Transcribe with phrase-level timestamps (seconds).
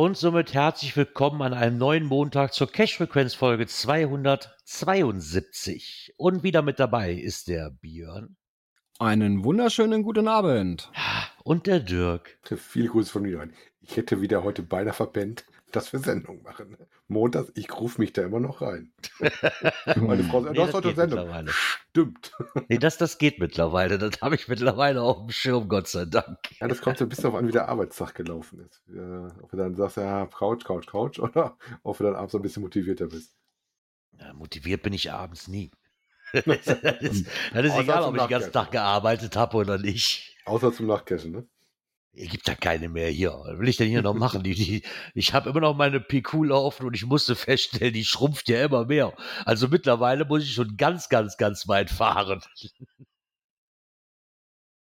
[0.00, 6.14] Und somit herzlich willkommen an einem neuen Montag zur Cash-Frequenz-Folge 272.
[6.16, 8.38] Und wieder mit dabei ist der Björn
[8.98, 10.90] Einen wunderschönen guten Abend.
[11.44, 12.38] und der Dirk.
[12.44, 13.46] Viele Grüße von mir.
[13.82, 16.78] Ich hätte wieder heute beinahe verpennt, dass wir Sendung machen.
[17.10, 18.92] Montag, ich rufe mich da immer noch rein.
[19.96, 21.18] Meine Frau sagt, Nee, du hast das heute Sendung.
[21.18, 21.50] mittlerweile.
[21.52, 22.32] Stimmt.
[22.68, 23.98] Nee, das, das geht mittlerweile.
[23.98, 26.38] Das habe ich mittlerweile auf dem Schirm, Gott sei Dank.
[26.60, 28.82] Ja, das kommt so ein bisschen auf an, wie der Arbeitstag gelaufen ist.
[28.86, 32.42] Ja, ob du dann sagst, ja, Couch, Couch, Couch, oder ob du dann abends ein
[32.42, 33.34] bisschen motivierter bist.
[34.18, 35.72] Ja, motiviert bin ich abends nie.
[36.32, 38.52] das ist, das ist egal, ob ich den ganzen.
[38.52, 40.36] Tag gearbeitet habe oder nicht.
[40.44, 41.48] Außer zum Nachcachen, ne?
[42.12, 43.30] Es gibt da keine mehr hier.
[43.32, 44.42] Was will ich denn hier noch machen?
[44.42, 44.82] Die, die,
[45.14, 48.84] ich habe immer noch meine PQ laufen und ich musste feststellen, die schrumpft ja immer
[48.86, 49.14] mehr.
[49.44, 52.42] Also mittlerweile muss ich schon ganz, ganz, ganz weit fahren.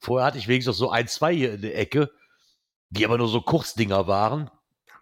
[0.01, 2.11] Vorher hatte ich wenigstens noch so ein, zwei hier in der Ecke,
[2.91, 4.51] die aber nur so Kurzdinger waren.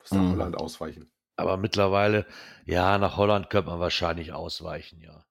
[0.01, 0.33] Muss nach Mhm.
[0.33, 1.11] Holland ausweichen.
[1.37, 2.27] Aber mittlerweile,
[2.67, 5.25] ja, nach Holland könnte man wahrscheinlich ausweichen, ja.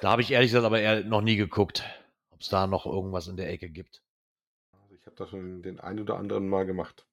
[0.00, 1.82] Da habe ich ehrlich gesagt aber eher noch nie geguckt,
[2.30, 4.03] ob es da noch irgendwas in der Ecke gibt.
[5.14, 7.06] Also habe das schon den einen oder anderen Mal gemacht.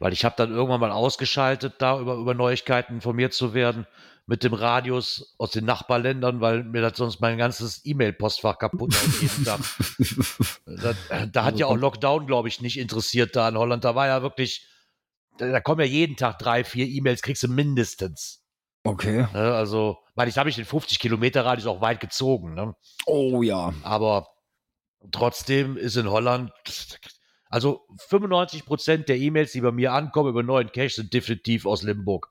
[0.00, 3.86] Weil ich habe dann irgendwann mal ausgeschaltet, da über, über Neuigkeiten informiert zu werden
[4.26, 8.94] mit dem Radius aus den Nachbarländern, weil mir das sonst mein ganzes E-Mail-Postfach kaputt
[9.44, 9.60] Tag.
[10.66, 13.84] Da, da hat ja auch Lockdown, glaube ich, nicht interessiert da in Holland.
[13.84, 14.68] Da war ja wirklich,
[15.38, 18.44] da, da kommen ja jeden Tag drei, vier E-Mails, kriegst du mindestens.
[18.84, 19.26] Okay.
[19.32, 19.54] Ne?
[19.54, 22.54] Also, weil ich habe ich den 50 Kilometer Radius auch weit gezogen.
[22.54, 22.76] Ne?
[23.06, 23.72] Oh ja.
[23.82, 24.28] Aber
[25.12, 26.50] trotzdem ist in Holland,
[27.50, 31.82] also 95 Prozent der E-Mails, die bei mir ankommen über neuen Cache, sind definitiv aus
[31.82, 32.30] Limburg.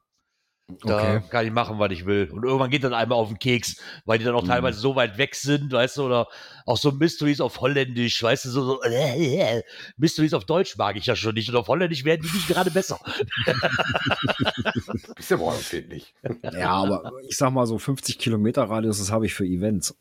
[0.81, 1.21] Da Okay.
[1.29, 2.29] kann ich machen, was ich will.
[2.29, 4.47] Und irgendwann geht dann einmal auf den Keks, weil die dann auch Mhm.
[4.47, 6.27] teilweise so weit weg sind, weißt du, oder
[6.65, 9.63] auch so Mysteries auf Holländisch, weißt du, so, so äh,
[9.97, 11.47] Mysteries auf Deutsch mag ich ja schon nicht.
[11.49, 12.99] Und auf Holländisch werden die nicht gerade besser.
[15.15, 16.13] Bist ja wohl empfindlich.
[16.51, 19.95] Ja, aber ich sag mal so 50 Kilometer Radius, das habe ich für Events.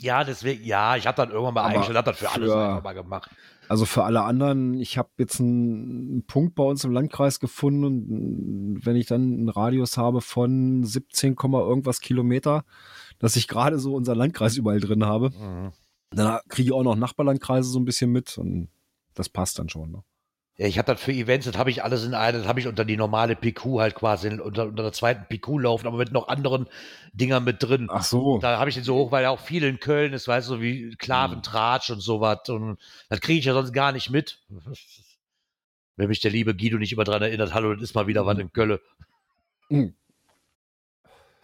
[0.00, 2.58] Ja, deswegen, ja, ich habe dann irgendwann mal Aber eingestellt, hab das für alles für-
[2.68, 3.30] einfach mal gemacht.
[3.68, 8.80] Also für alle anderen, ich habe jetzt einen Punkt bei uns im Landkreis gefunden und
[8.84, 12.64] wenn ich dann einen Radius habe von 17, Komma irgendwas Kilometer,
[13.20, 15.70] dass ich gerade so unser Landkreis überall drin habe, Mhm.
[16.10, 18.70] dann kriege ich auch noch Nachbarlandkreise so ein bisschen mit und
[19.14, 19.92] das passt dann schon.
[19.92, 20.02] Ne?
[20.56, 22.66] Ja, ich habe das für Events, das habe ich alles in eine, das habe ich
[22.66, 26.28] unter die normale PQ halt quasi unter, unter der zweiten PQ laufen, aber mit noch
[26.28, 26.66] anderen
[27.14, 27.88] Dingern mit drin.
[27.90, 28.38] Ach so.
[28.38, 30.60] Da habe ich den so hoch, weil ja auch viel in Köln ist, weißt du,
[30.60, 32.48] wie Klaventratsch und sowas.
[32.48, 32.78] Und
[33.08, 34.42] das kriege ich ja sonst gar nicht mit.
[35.96, 38.38] Wenn mich der liebe Guido nicht immer dran erinnert, hallo, das ist mal wieder was
[38.38, 38.78] in Köln.
[39.70, 39.94] Mhm.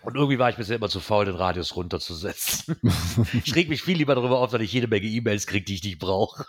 [0.06, 2.76] Und irgendwie war ich bisher immer zu faul, den Radius runterzusetzen.
[3.44, 5.82] ich reg mich viel lieber darüber auf, dass ich jede Menge E-Mails kriege, die ich
[5.82, 6.46] nicht brauche.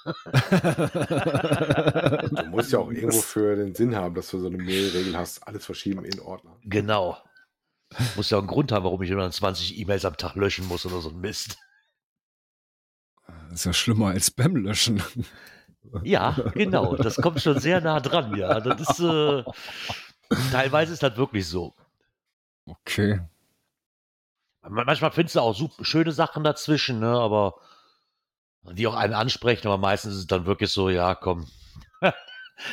[2.30, 5.40] Du musst ja auch irgendwo für den Sinn haben, dass du so eine Mail-Regel hast,
[5.48, 6.56] alles verschieben in Ordner.
[6.66, 7.18] Genau.
[8.16, 10.86] Muss ja auch einen Grund haben, warum ich immer 20 E-Mails am Tag löschen muss
[10.86, 11.58] oder so ein Mist.
[13.26, 15.02] Das ist ja schlimmer als Spam löschen.
[16.04, 16.96] Ja, genau.
[16.96, 18.60] Das kommt schon sehr nah dran, ja.
[18.60, 19.44] Das ist, äh,
[20.52, 21.74] teilweise ist das wirklich so.
[22.68, 23.20] Okay.
[24.70, 27.56] Man- Manchmal findest du auch super, schöne Sachen dazwischen, ne, aber
[28.64, 31.48] die auch einen ansprechen, aber meistens ist es dann wirklich so, ja, komm.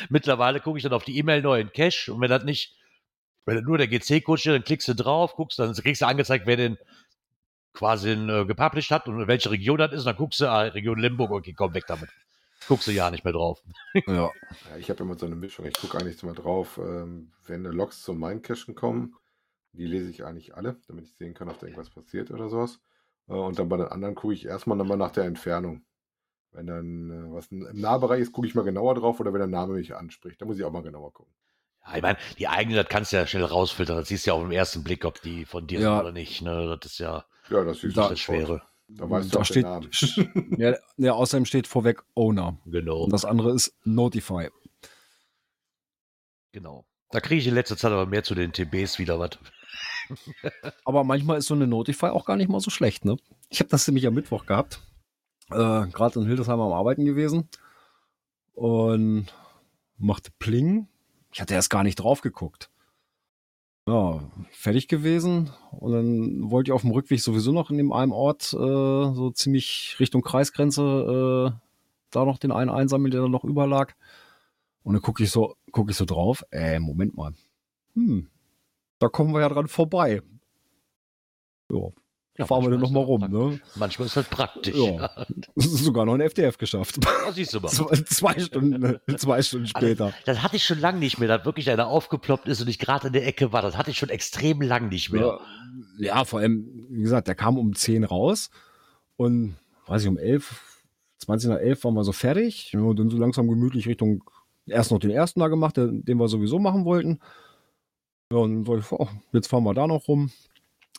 [0.09, 2.75] Mittlerweile gucke ich dann auf die E-Mail neu in Cache und wenn das nicht,
[3.45, 6.47] wenn das nur der GC-Code steht, dann klickst du drauf, guckst, dann kriegst du angezeigt,
[6.47, 6.77] wer den
[7.73, 10.99] quasi äh, gepublished hat und welche Region das ist, und dann guckst du, ah, Region
[10.99, 12.09] Limburg, okay, komm weg damit.
[12.67, 13.61] Guckst du ja nicht mehr drauf.
[14.07, 14.29] Ja.
[14.69, 15.65] Ja, ich habe immer so eine Mischung.
[15.65, 19.15] Ich gucke eigentlich mal drauf, ähm, wenn Logs zum Mindcachen kommen.
[19.77, 22.79] Die lese ich eigentlich alle, damit ich sehen kann, ob da irgendwas passiert oder sowas.
[23.27, 25.83] Äh, und dann bei den anderen gucke ich erstmal nochmal nach der Entfernung.
[26.51, 29.47] Wenn dann äh, was im Nahbereich ist, gucke ich mal genauer drauf oder wenn der
[29.47, 31.33] Name mich anspricht, dann muss ich auch mal genauer gucken.
[31.85, 33.97] Ja, ich meine, die eigene, das kannst du ja schnell rausfiltern.
[33.97, 35.91] Das siehst du ja auf den ersten Blick, ob die von dir Ja.
[35.97, 36.41] sind oder nicht.
[36.41, 36.77] Ne?
[36.81, 38.61] Das ist ja Ja, das ist Da- das Schwere.
[38.87, 39.89] Da weißt du da steht, Namen.
[40.57, 42.59] ja, ja, außerdem steht vorweg Owner.
[42.65, 43.03] Genau.
[43.03, 44.49] Und das andere ist Notify.
[46.51, 46.85] Genau.
[47.11, 49.31] Da kriege ich in letzter Zeit aber mehr zu den TBs wieder was.
[50.85, 53.17] Aber manchmal ist so eine Notify auch gar nicht mal so schlecht, ne?
[53.49, 54.81] Ich habe das nämlich am Mittwoch gehabt.
[55.49, 57.49] Äh, Gerade in Hildesheim am Arbeiten gewesen.
[58.53, 59.27] und
[59.97, 60.87] machte Pling.
[61.33, 62.69] Ich hatte erst gar nicht drauf geguckt.
[63.87, 64.19] Ja,
[64.51, 65.51] fertig gewesen.
[65.71, 69.31] Und dann wollte ich auf dem Rückweg sowieso noch in dem einen Ort, äh, so
[69.31, 71.59] ziemlich Richtung Kreisgrenze, äh,
[72.11, 73.95] da noch den einen einsammeln, der da noch überlag.
[74.85, 76.45] Und dann gucke ich so, gucke ich so drauf.
[76.51, 77.33] Äh, Moment mal.
[77.95, 78.29] Hm,
[78.99, 80.21] da kommen wir ja dran vorbei.
[81.71, 81.89] Ja,
[82.37, 83.59] Ja, fahren wir dann manchmal noch mal ist rum, das ne?
[83.77, 84.75] Manchmal ist das praktisch.
[84.75, 85.25] Ja.
[85.55, 86.99] Sogar noch ein FDF geschafft.
[87.03, 87.69] Ja, siehst du mal.
[87.71, 90.13] zwei, zwei Stunden, zwei Stunden später.
[90.25, 93.07] Das hatte ich schon lange nicht mehr, dass wirklich einer aufgeploppt ist und ich gerade
[93.07, 93.63] in der Ecke war.
[93.63, 95.25] Das hatte ich schon extrem lang nicht mehr.
[95.25, 95.39] Ja,
[95.97, 98.51] ja, vor allem, wie gesagt, der kam um 10 raus
[99.15, 99.55] und,
[99.87, 100.61] weiß ich, um 11,
[101.17, 102.75] 20 nach 11 waren wir so fertig.
[102.75, 104.23] Und dann so langsam gemütlich Richtung,
[104.67, 107.19] erst noch den ersten da gemacht, den, den wir sowieso machen wollten.
[108.31, 110.31] Ja, und so, oh, jetzt fahren wir da noch rum.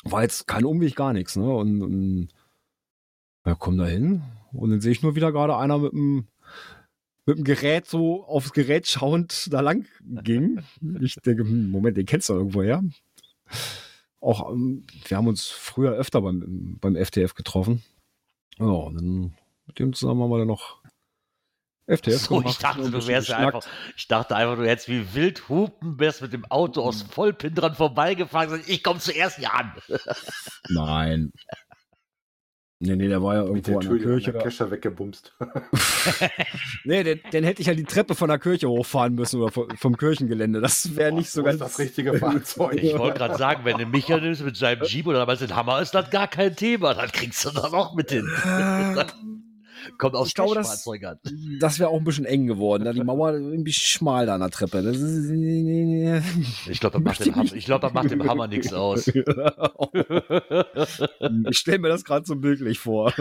[0.04, 1.52] War jetzt kein Umweg, gar nichts, ne?
[1.52, 2.28] Und, und
[3.44, 4.22] ja, komm da hin.
[4.52, 6.28] Und dann sehe ich nur wieder gerade einer mit dem
[7.26, 9.86] mit dem Gerät so aufs Gerät schauend da lang
[10.22, 10.60] ging.
[11.00, 12.84] Ich denke, hm, Moment, den kennst du irgendwo her.
[14.20, 17.82] Auch, ähm, wir haben uns früher öfter beim, beim FTF getroffen.
[18.58, 19.34] Ja, und dann
[19.66, 20.80] mit dem zusammen haben wir dann noch
[21.88, 22.54] FTF So, gemacht.
[22.54, 23.64] ich dachte, ein du wärst einfach,
[23.96, 27.10] ich dachte einfach, du hättest wie wild hupen, wärst mit dem Auto aus Hm.
[27.10, 29.72] Vollpin dran vorbeigefahren und gesagt, ich komme zuerst hier an.
[30.68, 31.32] Nein.
[32.78, 34.32] Nee, nee, der war ja Mit irgendwo der an der Kirche.
[34.32, 34.42] der.
[34.42, 35.34] Kescher weggebumst.
[36.84, 39.68] Nee, den, den hätte ich ja die Treppe von der Kirche hochfahren müssen oder vom,
[39.76, 40.60] vom Kirchengelände.
[40.60, 41.58] Das wäre nicht so ganz.
[41.58, 42.74] das richtige Fahrzeug.
[42.74, 45.80] Ich wollte gerade sagen, wenn du Micha nimmst mit seinem Jeep oder damals den Hammer,
[45.80, 46.94] ist das gar kein Thema.
[46.94, 48.28] Dann kriegst du das auch mit hin.
[49.98, 50.84] Kommt Ich glaube, das-.
[51.60, 52.84] Das wäre auch ein bisschen eng geworden.
[52.84, 54.82] Da die Mauer irgendwie schmal da an der Treppe.
[54.82, 55.30] Das ist,
[56.68, 57.54] Ich glaube, das, macht Möchte dem ich nicht.
[57.56, 59.06] ich glaub, das macht dem Hammer nichts aus.
[59.08, 59.24] ich
[61.58, 63.12] stelle mir das gerade so bildlich vor.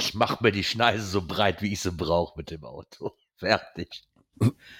[0.00, 3.12] Ich mache mir die Schneise so breit, wie ich sie brauche mit dem Auto.
[3.36, 4.02] Fertig.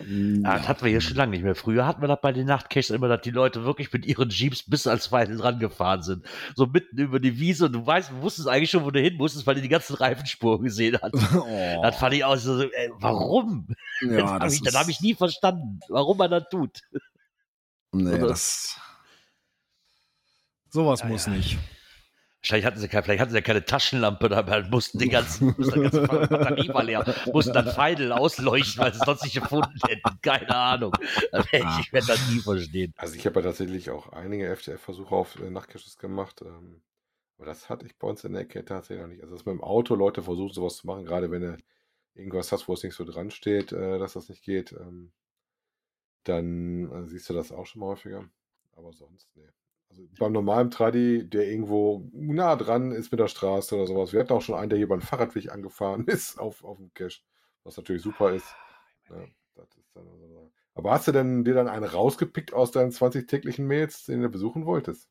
[0.06, 1.54] Ja, das hatten wir hier schon lange nicht mehr.
[1.54, 4.62] Früher hatten wir das bei den Nachtcaches immer, dass die Leute wirklich mit ihren Jeeps
[4.68, 6.24] bis als Weide dran gefahren sind.
[6.54, 9.16] So mitten über die Wiese und du weißt, du wusstest eigentlich schon, wo du hin
[9.16, 11.12] musstest, weil du die ganzen Reifenspuren gesehen hast.
[11.34, 11.80] Oh.
[11.82, 13.66] Das fand ich auch so, ey, warum?
[14.02, 16.80] ja, das habe das ich, das ist- hab ich nie verstanden, warum man das tut.
[17.92, 18.76] Nee, Oder- das.
[20.70, 21.32] Sowas Ja, muss ja.
[21.32, 21.58] nicht.
[22.42, 25.80] Wahrscheinlich hatten sie, keine, vielleicht hatten sie keine Taschenlampe dabei, mussten die ganzen, mussten die
[25.82, 30.18] ganze Batterie war leer, mussten dann Feindel ausleuchten, weil sie es sonst nicht gefunden hätten.
[30.22, 30.92] Keine Ahnung.
[31.80, 32.92] Ich werde das nie verstehen.
[32.96, 36.42] Also ich habe ja tatsächlich auch einige FTF-Versuche auf äh, Nachtcaches gemacht.
[36.42, 36.82] Ähm,
[37.36, 39.22] aber das hatte ich bei uns in der Ecke tatsächlich noch nicht.
[39.22, 41.56] Also dass mit dem Auto Leute versuchen, sowas zu machen, gerade wenn du
[42.14, 45.12] irgendwas hast, wo es nicht so dran steht, äh, dass das nicht geht, ähm,
[46.24, 48.28] dann äh, siehst du das auch schon mal häufiger.
[48.76, 49.48] Aber sonst, nee.
[49.92, 54.12] Also beim normalen Tradi, der irgendwo nah dran ist mit der Straße oder sowas.
[54.14, 57.20] Wir hatten auch schon einen, der hier beim Fahrradweg angefahren ist auf, auf dem Cache,
[57.62, 58.56] was natürlich super ist.
[59.10, 62.90] Ja, das ist dann also, aber hast du denn dir dann einen rausgepickt aus deinen
[62.90, 65.10] 20 täglichen Mails, den du besuchen wolltest?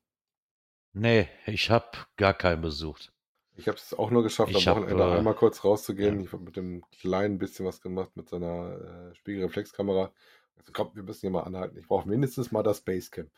[0.94, 3.14] Nee, ich habe gar keinen besucht.
[3.56, 6.20] Ich habe es auch nur geschafft, Ich am hab, Wochenende äh, einmal kurz rauszugehen.
[6.20, 6.26] ja.
[6.26, 10.12] Ich habe mit dem kleinen bisschen was gemacht, mit seiner äh, Spiegelreflexkamera.
[10.58, 11.78] Also komm, wir müssen hier mal anhalten.
[11.78, 13.30] Ich brauche mindestens mal das Basecamp.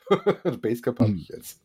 [0.43, 1.17] das Basecamp habe Hm.
[1.17, 1.61] ich jetzt.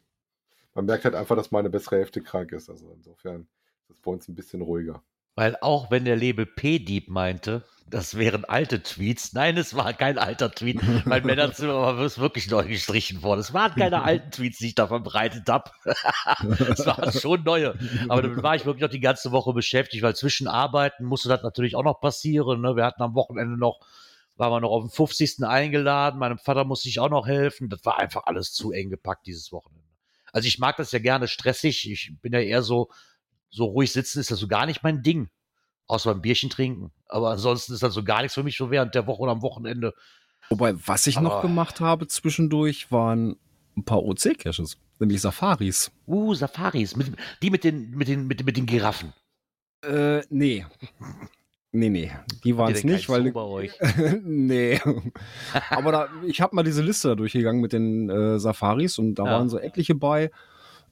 [0.74, 2.70] Man merkt halt einfach, dass meine bessere Hälfte krank ist.
[2.70, 3.48] Also insofern
[3.88, 5.02] ist es bei uns ein bisschen ruhiger.
[5.34, 10.18] Weil auch wenn der Label P-Dieb meinte, das wären alte Tweets, nein, es war kein
[10.18, 10.80] alter Tweet.
[11.06, 13.38] Mein Männerzimmer war wirklich neu gestrichen worden.
[13.38, 15.70] Es waren keine alten Tweets, die ich da verbreitet habe.
[16.68, 17.78] Es waren schon neue.
[18.08, 21.42] Aber damit war ich wirklich noch die ganze Woche beschäftigt, weil zwischen Arbeiten musste das
[21.44, 22.60] natürlich auch noch passieren.
[22.60, 22.74] Ne?
[22.74, 23.78] Wir hatten am Wochenende noch,
[24.38, 25.44] waren wir noch auf den 50.
[25.44, 26.18] eingeladen.
[26.18, 27.68] Meinem Vater musste ich auch noch helfen.
[27.68, 29.84] Das war einfach alles zu eng gepackt dieses Wochenende.
[30.32, 31.90] Also ich mag das ja gerne stressig.
[31.90, 32.88] Ich bin ja eher so,
[33.50, 35.28] so ruhig sitzen ist das so gar nicht mein Ding.
[35.86, 36.92] Außer beim Bierchen trinken.
[37.08, 39.42] Aber ansonsten ist das so gar nichts für mich so während der Woche und am
[39.42, 39.94] Wochenende.
[40.50, 43.36] Wobei, was ich noch Aber- gemacht habe zwischendurch, waren
[43.76, 45.90] ein paar OC-Caches, nämlich Safaris.
[46.06, 46.96] Uh, Safaris.
[46.96, 49.12] Mit, die mit den, mit den, mit, mit den Giraffen.
[49.82, 50.66] Äh, nee.
[51.72, 52.10] Nee, nee,
[52.44, 53.24] die waren es nicht, weil.
[53.24, 53.72] Zoo bei euch?
[54.24, 54.80] nee.
[55.70, 59.24] Aber da, ich habe mal diese Liste da durchgegangen mit den äh, Safaris und da
[59.26, 59.32] Ja.
[59.32, 60.30] waren so etliche bei,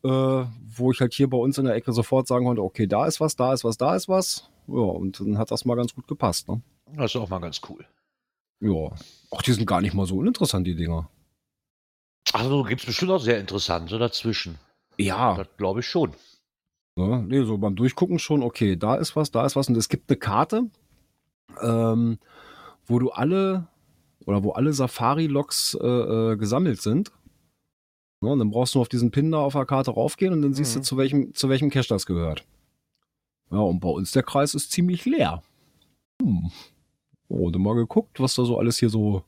[0.05, 3.07] äh, wo ich halt hier bei uns in der Ecke sofort sagen konnte, okay, da
[3.07, 4.51] ist was, da ist was, da ist was.
[4.69, 6.61] Ja, und dann hat das mal ganz gut gepasst, ne?
[6.95, 7.85] Das ist auch mal ganz cool.
[8.61, 8.91] Ja.
[9.35, 11.09] Ach, die sind gar nicht mal so uninteressant, die Dinger.
[12.33, 14.59] Also gibt es bestimmt auch sehr interessante dazwischen.
[14.99, 15.37] Ja.
[15.37, 16.13] Das glaube ich schon.
[16.97, 17.25] Ne?
[17.29, 19.69] Nee, so beim Durchgucken schon, okay, da ist was, da ist was.
[19.69, 20.71] Und es gibt eine Karte,
[21.63, 22.19] ähm,
[22.87, 23.69] wo du alle
[24.25, 27.13] oder wo alle Safari-Logs äh, äh, gesammelt sind.
[28.23, 28.31] Ne?
[28.31, 30.55] Und dann brauchst du nur auf diesen Pin da auf der Karte raufgehen und dann
[30.55, 30.81] siehst Mhm.
[30.81, 32.45] du, zu welchem, zu welchem Cache das gehört.
[33.51, 35.43] Ja, und bei uns der Kreis ist ziemlich leer.
[36.21, 36.51] Hm.
[37.29, 39.23] Oh, und mal geguckt, was da so alles hier so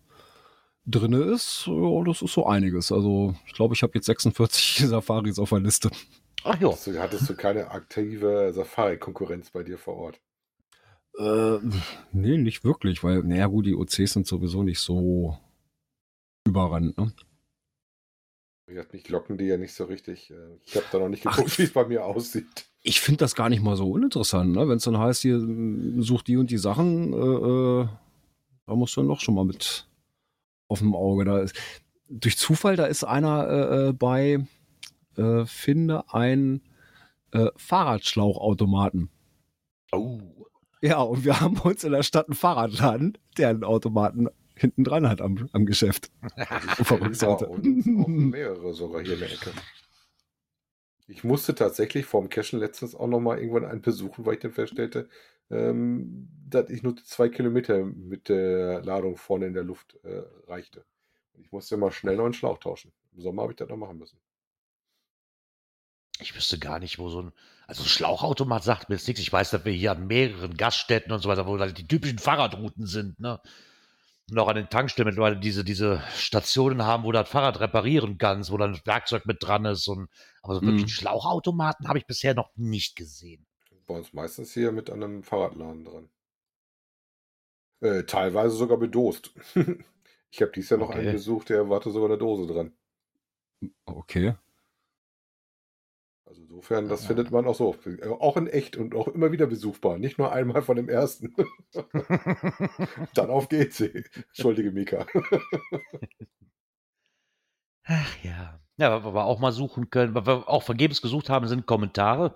[0.87, 1.67] drinne ist.
[1.67, 2.91] Ja, das ist so einiges.
[2.91, 5.91] Also ich glaube, ich habe jetzt 46 Safaris auf der Liste.
[6.49, 6.69] Ach ja.
[6.69, 10.21] Hattest du, hattest du keine aktive Safari-Konkurrenz bei dir vor Ort?
[11.19, 11.59] Äh,
[12.12, 15.37] nee, nicht wirklich, weil, naja gut, die OCs sind sowieso nicht so
[16.47, 17.12] überrannt, ne?
[18.93, 20.31] Mich locken die ja nicht so richtig.
[20.31, 22.67] Äh, Ich habe da noch nicht geguckt, wie es bei mir aussieht.
[22.83, 24.69] Ich finde das gar nicht mal so uninteressant, ne?
[24.69, 25.40] Wenn es dann heißt, hier
[25.99, 27.88] such die und die Sachen, äh, äh,
[28.67, 29.87] da musst du dann doch schon mal mit
[30.69, 31.25] auf dem Auge.
[31.25, 31.57] Da ist,
[32.09, 34.47] durch Zufall, da ist einer äh, äh, bei
[35.19, 36.63] äh, Finde ein
[37.33, 39.11] äh, Fahrradschlauchautomaten.
[39.93, 40.21] Oh.
[40.81, 45.09] Ja, und wir haben uns in der Stadt einen Fahrradladen, der einen Automaten hinten dran
[45.09, 46.11] hat am, am Geschäft.
[47.21, 49.51] Ja, und mehrere sogar hier in der Ecke.
[51.07, 54.53] Ich musste tatsächlich vorm Cashen letztens auch noch mal irgendwann einen besuchen, weil ich dann
[54.53, 55.09] feststellte,
[55.51, 60.85] ähm, dass ich nur zwei Kilometer mit der Ladung vorne in der Luft äh, reichte.
[61.35, 62.93] Ich musste mal schnell noch einen Schlauch tauschen.
[63.15, 64.19] Im Sommer habe ich das noch machen müssen.
[66.21, 67.33] Ich wüsste gar nicht, wo so ein.
[67.67, 69.21] Also ein Schlauchautomat sagt mir jetzt nichts.
[69.21, 72.19] Ich weiß, dass wir hier an mehreren Gaststätten und so weiter, wo halt die typischen
[72.19, 73.41] Fahrradrouten sind, ne?
[74.31, 78.19] Und auch an den Tankstellen mittlerweile diese, diese Stationen haben, wo du das Fahrrad reparieren
[78.19, 79.89] kannst, wo dann das Werkzeug mit dran ist.
[79.89, 80.09] Und,
[80.43, 80.85] aber so wirklich Mhm.
[80.85, 83.47] einen Schlauchautomaten habe ich bisher noch nicht gesehen.
[83.87, 86.11] Bei uns meistens hier mit einem Fahrradladen dran.
[87.81, 89.33] Äh, teilweise sogar bedost.
[90.31, 90.91] ich habe dies Jahr noch Okay.
[90.91, 92.77] einen besucht, der warte sogar eine Dose dran.
[93.89, 94.35] Okay.
[96.29, 97.07] Also insofern, das Ja.
[97.09, 97.75] findet man auch so.
[97.87, 99.99] Äh, Auch in echt und auch immer wieder besuchbar.
[99.99, 101.35] Nicht nur einmal von dem ersten.
[103.15, 103.81] Dann auf geht's.
[103.81, 105.07] Entschuldige, Mika.
[107.85, 108.61] Ach ja.
[108.77, 112.35] Ja, was wir auch mal suchen können, was wir auch vergebens gesucht haben, sind Kommentare.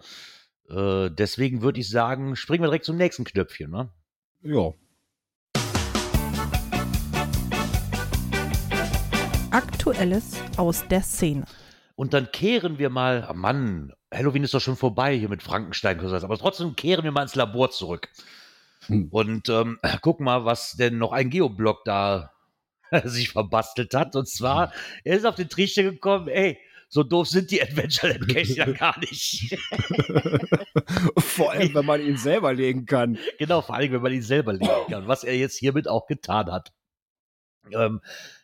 [0.70, 3.90] Äh, deswegen würde ich sagen, springen wir direkt zum nächsten Knöpfchen, ne?
[4.42, 4.72] Ja.
[9.50, 11.44] Aktuelles aus der Szene.
[11.94, 16.00] Und dann kehren wir mal, ah Mann, Halloween ist doch schon vorbei hier mit Frankenstein,
[16.00, 18.08] aber trotzdem kehren wir mal ins Labor zurück.
[18.86, 19.08] Hm.
[19.10, 22.32] Und ähm, gucken mal, was denn noch ein Geoblock da
[23.04, 24.16] sich verbastelt hat.
[24.16, 24.72] Und zwar,
[25.04, 26.58] er ist auf den Trichter gekommen, ey,
[26.88, 29.56] so doof sind die Adventure Lab Cache ja gar nicht.
[31.16, 33.16] Vor allem, wenn man ihn selber legen kann.
[33.38, 36.52] genau, vor allem, wenn man ihn selber legen kann, was er jetzt hiermit auch getan
[36.52, 36.70] hat.
[37.72, 38.02] Ähm,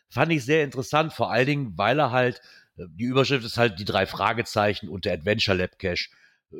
[0.09, 2.41] fand ich sehr interessant, vor allen Dingen, weil er halt,
[2.87, 6.09] die Überschrift ist halt die drei Fragezeichen und der Adventure Lab Cache.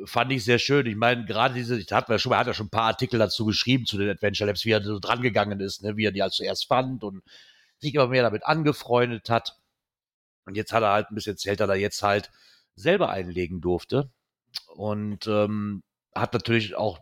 [0.04, 0.86] Fand ich sehr schön.
[0.86, 3.18] Ich meine, gerade diese, ich hatte ja schon, er hat ja schon ein paar Artikel
[3.18, 6.22] dazu geschrieben, zu den Adventure Labs, wie er so drangegangen ist, ne, wie er die
[6.22, 7.22] halt zuerst fand und
[7.78, 9.56] sich immer mehr damit angefreundet hat.
[10.44, 12.30] Und jetzt hat er halt ein bisschen erzählt, dass er jetzt halt
[12.76, 14.10] selber einlegen durfte.
[14.74, 15.82] Und ähm,
[16.14, 17.00] hat natürlich auch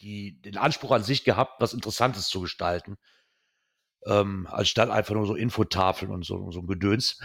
[0.00, 2.96] die, den Anspruch an sich gehabt, was Interessantes zu gestalten.
[4.06, 7.18] Ähm, als statt einfach nur so Infotafeln und so, so ein Gedöns.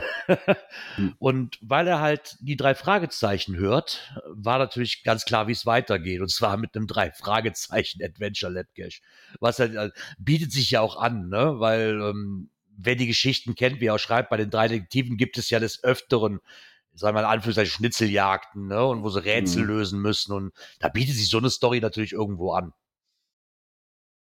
[0.95, 1.13] Hm.
[1.19, 6.21] Und weil er halt die drei Fragezeichen hört, war natürlich ganz klar, wie es weitergeht.
[6.21, 9.01] Und zwar mit einem drei Fragezeichen Adventure Lab Cache.
[9.41, 11.59] Was halt, äh, bietet sich ja auch an, ne?
[11.59, 15.37] Weil, ähm, wer die Geschichten kennt, wie er auch schreibt, bei den drei Detektiven gibt
[15.37, 16.39] es ja des Öfteren,
[16.93, 18.85] sagen wir mal in Anführungszeichen, Schnitzeljagden, ne?
[18.85, 19.67] Und wo sie Rätsel Mhm.
[19.67, 20.31] lösen müssen.
[20.31, 22.71] Und da bietet sich so eine Story natürlich irgendwo an.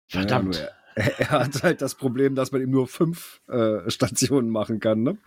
[0.09, 0.57] Verdammt.
[0.57, 0.67] Ja,
[1.17, 5.17] er, hat halt das Problem, dass man ihm nur fünf äh, Stationen machen kann, ne?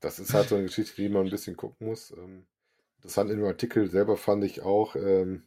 [0.00, 2.10] Das ist halt so eine Geschichte, die man ein bisschen gucken muss.
[2.12, 2.46] Ähm,
[3.06, 5.46] Interessant in dem Artikel selber fand ich auch, ähm,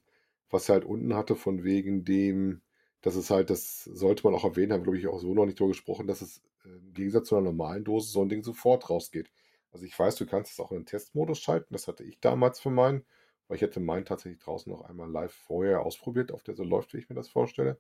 [0.50, 2.62] was er halt unten hatte, von wegen dem,
[3.02, 5.46] dass es halt, das sollte man auch erwähnen, haben wir, glaube ich, auch so noch
[5.46, 8.44] nicht drüber gesprochen, dass es äh, im Gegensatz zu einer normalen Dose so ein Ding
[8.44, 9.30] sofort rausgeht.
[9.74, 12.62] Also ich weiß, du kannst es auch in den Testmodus schalten, das hatte ich damals
[12.62, 13.04] für meinen,
[13.50, 16.94] weil ich hätte meinen tatsächlich draußen noch einmal live vorher ausprobiert, auf der so läuft,
[16.94, 17.78] wie ich mir das vorstelle.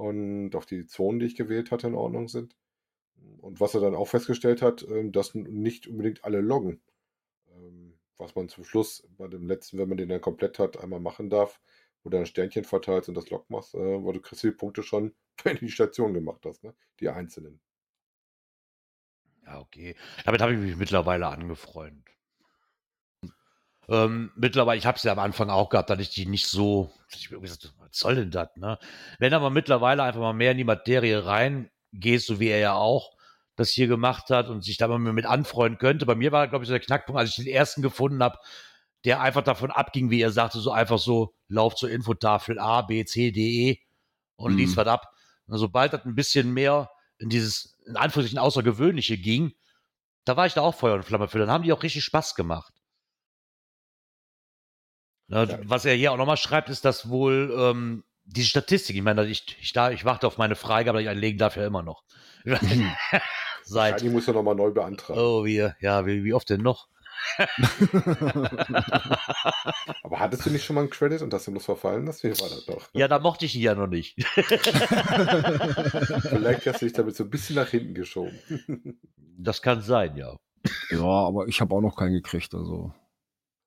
[0.00, 2.56] Und auf die Zonen, die ich gewählt hatte, in Ordnung sind.
[3.40, 6.80] Und was er dann auch festgestellt hat, ähm, dass nicht unbedingt alle loggen.
[7.50, 11.00] Ähm, Was man zum Schluss bei dem letzten, wenn man den dann komplett hat, einmal
[11.00, 11.60] machen darf,
[12.02, 14.82] wo du ein Sternchen verteilst und das Log machst, äh, weil du kriegst die Punkte
[14.82, 15.14] schon,
[15.44, 16.74] wenn du die Station gemacht hast, ne?
[17.00, 17.60] Die einzelnen.
[19.44, 19.96] Ja, okay.
[20.24, 22.06] Damit habe ich mich mittlerweile angefreundet.
[23.90, 26.92] Ähm, mittlerweile, ich habe es ja am Anfang auch gehabt, dass ich die nicht so,
[27.12, 28.78] ich hab gesagt, was soll denn das, ne?
[29.18, 33.10] Wenn aber mittlerweile einfach mal mehr in die Materie reingehst, so wie er ja auch
[33.56, 36.06] das hier gemacht hat und sich da mal mit anfreunden könnte.
[36.06, 38.38] Bei mir war, glaube ich, so der Knackpunkt, als ich den ersten gefunden habe,
[39.04, 43.04] der einfach davon abging, wie er sagte, so einfach so, lauf zur Infotafel A, B,
[43.04, 43.78] C, D, E
[44.36, 44.58] und Mhm.
[44.58, 45.12] liest was ab.
[45.46, 49.52] Und sobald das ein bisschen mehr in dieses, in Anführungszeichen, Außergewöhnliche ging,
[50.24, 51.38] da war ich da auch Feuer und Flamme für.
[51.38, 52.79] Dann haben die auch richtig Spaß gemacht.
[55.30, 55.58] Ne, Ja.
[55.64, 59.56] Was er hier auch nochmal schreibt, ist, dass wohl ähm, diese Statistik, ich meine, ich,
[59.60, 62.02] ich, da, ich warte auf meine Freigabe, ich einlegen darf ja immer noch.
[62.44, 63.92] Seit.
[63.92, 65.18] Wahrscheinlich muss er nochmal neu beantragen.
[65.20, 66.88] Oh, wie, ja, wie, wie oft denn noch?
[70.02, 72.30] Aber hattest du nicht schon mal einen Credit und hast ihm das verfallen lassen?
[72.30, 72.88] Wie war das doch?
[72.94, 74.16] Ja, da mochte ich ihn ja noch nicht.
[76.30, 78.38] Vielleicht hast du dich damit so ein bisschen nach hinten geschoben.
[79.38, 80.34] das kann sein, ja.
[80.90, 82.92] Ja, aber ich habe auch noch keinen gekriegt, also.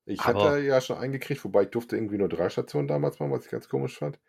[0.06, 3.18] Ich Aber- hatte ja schon einen gekriegt, wobei ich durfte irgendwie nur drei Stationen damals
[3.18, 4.20] machen, was ich ganz komisch fand.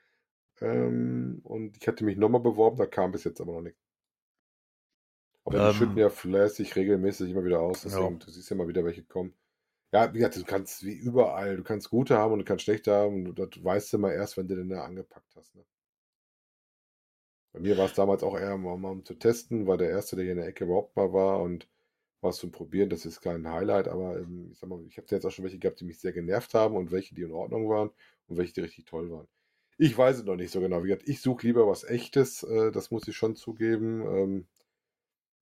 [0.62, 3.82] Ähm, und ich hatte mich nochmal beworben, da kam bis jetzt aber noch nichts.
[5.44, 5.72] Aber Ähm.
[5.72, 7.90] die schütten ja fleißig regelmäßig immer wieder aus, Ja.
[7.90, 9.34] deswegen du siehst ja mal wieder welche kommen.
[9.92, 12.94] Ja, wie gesagt, du kannst wie überall, du kannst gute haben und du kannst schlechte
[12.94, 15.56] haben und das weißt du mal erst, wenn du den da angepackt hast.
[15.56, 15.66] Ne?
[17.54, 20.24] Bei mir war es damals auch eher mal um zu testen, war der Erste, der
[20.26, 21.70] hier in der Ecke überhaupt mal war und
[22.26, 25.26] was zum Probieren, das ist kein Highlight, aber ähm, ich sag mal, ich habe jetzt
[25.26, 27.92] auch schon welche gehabt, die mich sehr genervt haben und welche, die in Ordnung waren
[28.28, 29.28] und welche, die richtig toll waren.
[29.78, 30.84] Ich weiß es noch nicht so genau.
[30.84, 34.02] Wie gesagt, ich suche lieber was Echtes, äh, das muss ich schon zugeben.
[34.08, 34.48] Ähm,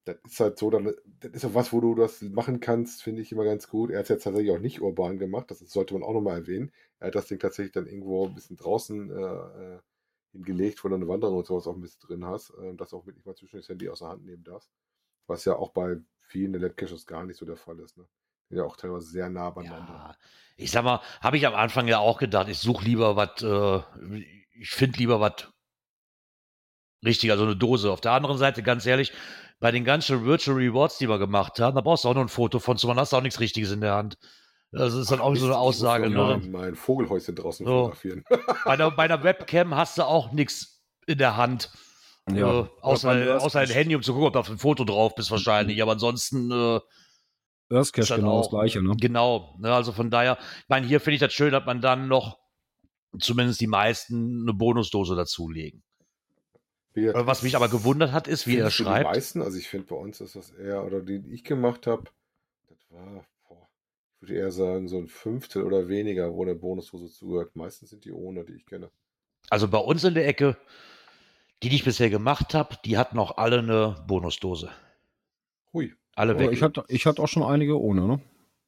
[0.05, 3.21] das ist halt so, dann, das ist auch was, wo du das machen kannst, finde
[3.21, 3.89] ich immer ganz gut.
[3.89, 6.71] Er hat es jetzt tatsächlich auch nicht urban gemacht, das sollte man auch nochmal erwähnen.
[6.99, 9.79] Er hat das Ding tatsächlich dann irgendwo ein bisschen draußen äh, äh,
[10.33, 13.05] hingelegt, wo du eine Wanderung und sowas auch ein bisschen drin hast, äh, dass auch
[13.05, 14.69] wirklich mal zwischen das Handy außer Hand nehmen darfst.
[15.27, 15.97] Was ja auch bei
[16.27, 17.97] vielen der Labcaches gar nicht so der Fall ist.
[17.97, 18.05] Ne?
[18.49, 19.93] Ja auch teilweise sehr nah beieinander.
[19.93, 20.15] Ja,
[20.57, 24.19] ich sag mal, habe ich am Anfang ja auch gedacht, ich suche lieber was, äh,
[24.59, 25.47] ich finde lieber was
[27.03, 27.91] richtig, also eine Dose.
[27.91, 29.11] Auf der anderen Seite, ganz ehrlich,
[29.59, 32.29] bei den ganzen Virtual Rewards, die wir gemacht haben, da brauchst du auch noch ein
[32.29, 34.17] Foto von, zu, man hast auch nichts Richtiges in der Hand.
[34.71, 36.09] Das ist dann auch so eine ich Aussage.
[36.09, 36.37] noch Ne?
[36.37, 37.71] Mein, mein Vogelhäuschen draußen So.
[37.71, 38.23] fotografieren.
[38.65, 41.71] Bei, einer, bei einer Webcam hast du auch nichts in der Hand.
[42.31, 42.61] Ja.
[42.61, 45.81] Äh, außer, außer ein Handy, um zu gucken, ob da ein Foto drauf bist, wahrscheinlich.
[45.81, 46.81] Aber ansonsten äh, Earth
[47.69, 48.95] ist Cache genau das auch- gleiche, ne?
[48.99, 52.07] Genau, ne, also von daher, ich meine, hier finde ich das schön, dass man dann
[52.07, 52.39] noch
[53.19, 55.83] zumindest die meisten eine Bonusdose dazulegen.
[56.93, 59.05] Gesagt, Äh, Was mich aber gewundert hat, ist, wie er du Die schreibt.
[59.05, 62.03] meisten, also ich finde bei uns ist das eher, oder die, die ich gemacht habe,
[62.69, 63.67] das war, boah,
[64.15, 67.55] ich würde eher sagen, so ein Fünftel oder weniger, wo eine Bonusdose zugehört.
[67.55, 68.89] Meistens sind die ohne, die ich kenne.
[69.49, 70.55] Also bei uns in der Ecke,
[71.63, 74.69] die, die ich bisher gemacht habe, die hatten auch alle eine Bonusdose.
[75.71, 75.95] Hui.
[76.15, 76.51] Alle weg.
[76.51, 78.21] Ich hatte, ich hatte auch schon einige ohne, ne?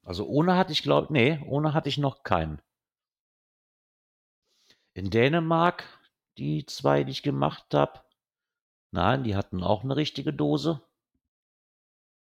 [0.04, 2.62] Also ohne hatte ich, glaube nee, ohne hatte ich noch keinen.
[4.94, 5.84] In Dänemark,
[6.38, 8.00] die zwei, die ich gemacht habe,
[8.92, 10.82] nein, die hatten auch eine richtige Dose.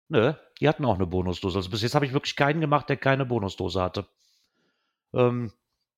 [0.08, 1.58] Nö, die hatten auch eine Bonusdose.
[1.58, 4.06] Also bis jetzt habe ich wirklich keinen gemacht, der keine Bonusdose hatte.
[5.14, 5.52] Ähm,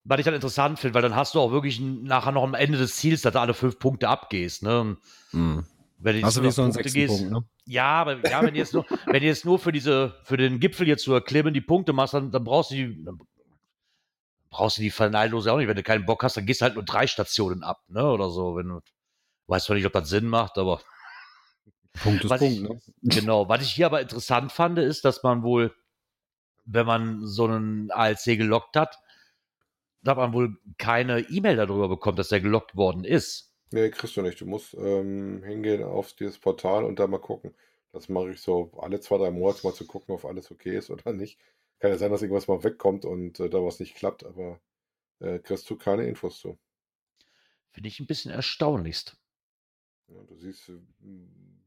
[0.05, 2.79] was ich dann interessant finde, weil dann hast du auch wirklich nachher noch am Ende
[2.79, 4.63] des Ziels, dass du alle fünf Punkte abgehst.
[4.63, 4.81] Ne?
[4.81, 4.99] Und
[5.99, 7.45] Wenn du jetzt Hast du nur wie so einen Punkte gehst, Punkt, ne?
[7.67, 10.59] ja, aber ja, wenn du jetzt nur, wenn du jetzt nur für diese, für den
[10.59, 13.19] Gipfel jetzt zu erklimmen die Punkte machst, dann, dann brauchst du die, dann
[14.49, 15.69] brauchst du die Verneidlose auch nicht.
[15.69, 18.31] Wenn du keinen Bock hast, dann gehst du halt nur drei Stationen ab, ne, oder
[18.31, 18.57] so.
[18.57, 18.81] Wenn du,
[19.49, 20.81] weiß zwar nicht, ob das Sinn macht, aber
[22.03, 22.81] Punkt ist was Punkt, ich, ne?
[23.03, 23.49] Genau.
[23.49, 25.75] Was ich hier aber interessant fand, ist, dass man wohl,
[26.65, 28.99] wenn man so einen ALC gelockt hat,
[30.03, 33.53] dass man wohl keine E-Mail darüber bekommt, dass der gelockt worden ist.
[33.73, 34.41] Nee, kriegst du nicht.
[34.41, 37.55] Du musst ähm, hingehen auf dieses Portal und da mal gucken.
[37.93, 40.91] Das mache ich so alle zwei, drei Monate mal zu gucken, ob alles okay ist
[40.91, 41.39] oder nicht.
[41.79, 44.61] Kann ja sein, dass irgendwas mal wegkommt und äh, da was nicht klappt, aber
[45.21, 46.59] äh, kriegst du keine Infos zu.
[47.71, 49.17] Finde ich ein bisschen erstaunlichst.
[50.09, 50.79] Ja, du siehst, äh,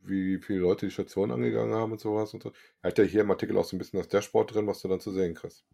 [0.02, 2.34] wie viele Leute die Station angegangen haben und sowas.
[2.34, 2.52] Und so.
[2.82, 4.88] Er hat ja hier im Artikel auch so ein bisschen das Dashboard drin, was du
[4.88, 5.66] dann zu sehen kriegst.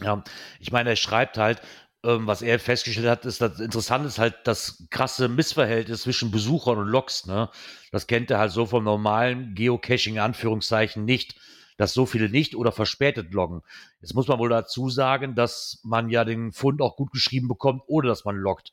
[0.00, 0.24] Ja,
[0.58, 1.60] ich meine, er schreibt halt,
[2.04, 6.78] ähm, was er festgestellt hat, ist, das Interessante ist halt das krasse Missverhältnis zwischen Besuchern
[6.78, 7.26] und Logs.
[7.26, 7.48] Ne?
[7.90, 11.36] Das kennt er halt so vom normalen Geocaching, in Anführungszeichen, nicht,
[11.78, 13.62] dass so viele nicht oder verspätet loggen.
[14.00, 17.82] Jetzt muss man wohl dazu sagen, dass man ja den Fund auch gut geschrieben bekommt,
[17.86, 18.72] ohne dass man loggt.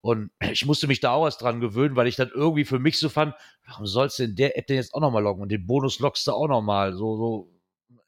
[0.00, 2.98] Und ich musste mich da auch erst dran gewöhnen, weil ich dann irgendwie für mich
[2.98, 3.34] so fand,
[3.66, 5.42] warum sollst du in der App denn jetzt auch nochmal loggen?
[5.42, 6.92] Und den Bonus loggst du auch nochmal.
[6.94, 7.50] So, so,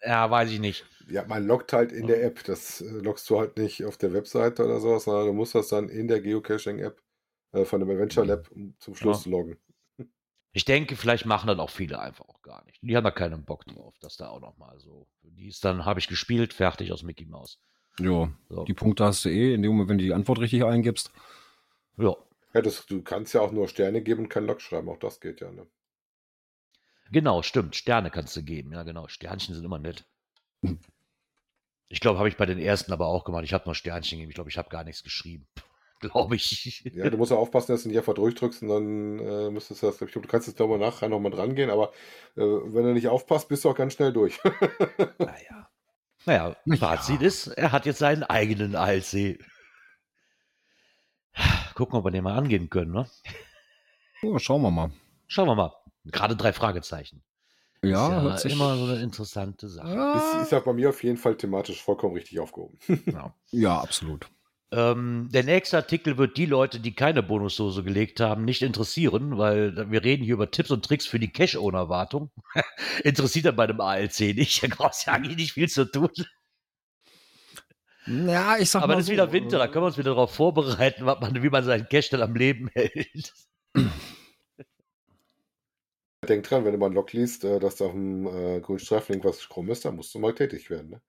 [0.02, 0.86] ja, weiß ich nicht.
[1.08, 2.44] Ja, man loggt halt in der App.
[2.44, 5.68] Das äh, loggst du halt nicht auf der Webseite oder sowas, sondern du musst das
[5.68, 7.00] dann in der Geocaching-App
[7.52, 9.58] äh, von dem Adventure Lab zum Schluss loggen.
[10.52, 12.78] Ich denke, vielleicht machen das auch viele einfach auch gar nicht.
[12.80, 15.08] Die haben da keinen Bock drauf, dass da auch noch mal so.
[15.22, 17.58] Die ist dann, habe ich gespielt, fertig aus Mickey Mouse.
[17.98, 18.64] Ja, So.
[18.64, 21.10] die Punkte hast du eh, in dem Moment, wenn du die Antwort richtig eingibst.
[21.96, 22.14] Ja,
[22.52, 24.88] Ja, das, du kannst ja auch nur Sterne geben und kein Log schreiben.
[24.88, 25.66] Auch das geht ja, ne?
[27.14, 27.77] Genau, stimmt.
[27.77, 28.72] Sterne kannst du geben.
[28.72, 29.09] Ja, genau.
[29.09, 30.05] Sternchen sind immer nett.
[31.88, 33.44] Ich glaube, habe ich bei den ersten aber auch gemacht.
[33.44, 34.31] Ich habe nur Sternchen gegeben.
[34.31, 35.46] Ich glaube, ich habe gar nichts geschrieben.
[36.00, 36.83] Glaube ich.
[36.92, 39.87] Ja, du musst ja aufpassen, dass du nicht einfach durchdrückst und dann äh, müsstest du
[39.87, 41.92] das, ich glaube, du kannst jetzt nochmal nachher nochmal dran gehen, aber
[42.37, 44.38] äh, wenn du nicht aufpasst, bist du auch ganz schnell durch.
[45.18, 45.70] Naja.
[46.27, 46.81] Naja, Na ja.
[46.81, 49.38] Fazit ist, er hat jetzt seinen eigenen ALC.
[51.74, 53.09] gucken, ob wir den mal angehen können, ne?
[54.22, 54.90] Ja, schauen wir mal.
[55.27, 55.72] Schauen wir mal.
[56.04, 57.22] Gerade drei Fragezeichen.
[57.82, 59.88] Ja, ist hört sich immer so eine interessante Sache.
[59.88, 62.78] Ist, Ja, ist ja bei mir auf jeden Fall thematisch vollkommen richtig aufgehoben.
[63.50, 64.28] ja, absolut.
[64.72, 69.90] Ähm, der nächste Artikel wird die Leute, die keine Bonusdose gelegt haben, nicht interessieren, weil
[69.90, 72.32] wir reden hier über Tipps und Tricks für die Cash-Owner-Wartung.
[73.04, 74.62] Interessiert dann bei dem ALC nicht.
[74.64, 76.10] Da brauchst ja eigentlich nicht viel zu tun.
[78.06, 80.10] Ja, ich sag Aber mal es ist so, wieder Winter, da können wir uns wieder
[80.10, 83.32] darauf vorbereiten, was man, wie man seinen Cash dann am Leben hält.
[86.24, 88.78] Denk dran, wenn du mal ein Log liest, äh, dass da auf dem äh, grünen
[88.78, 90.90] Streifen irgendwas krumm ist, dann musst du mal tätig werden.
[90.90, 91.00] Ne?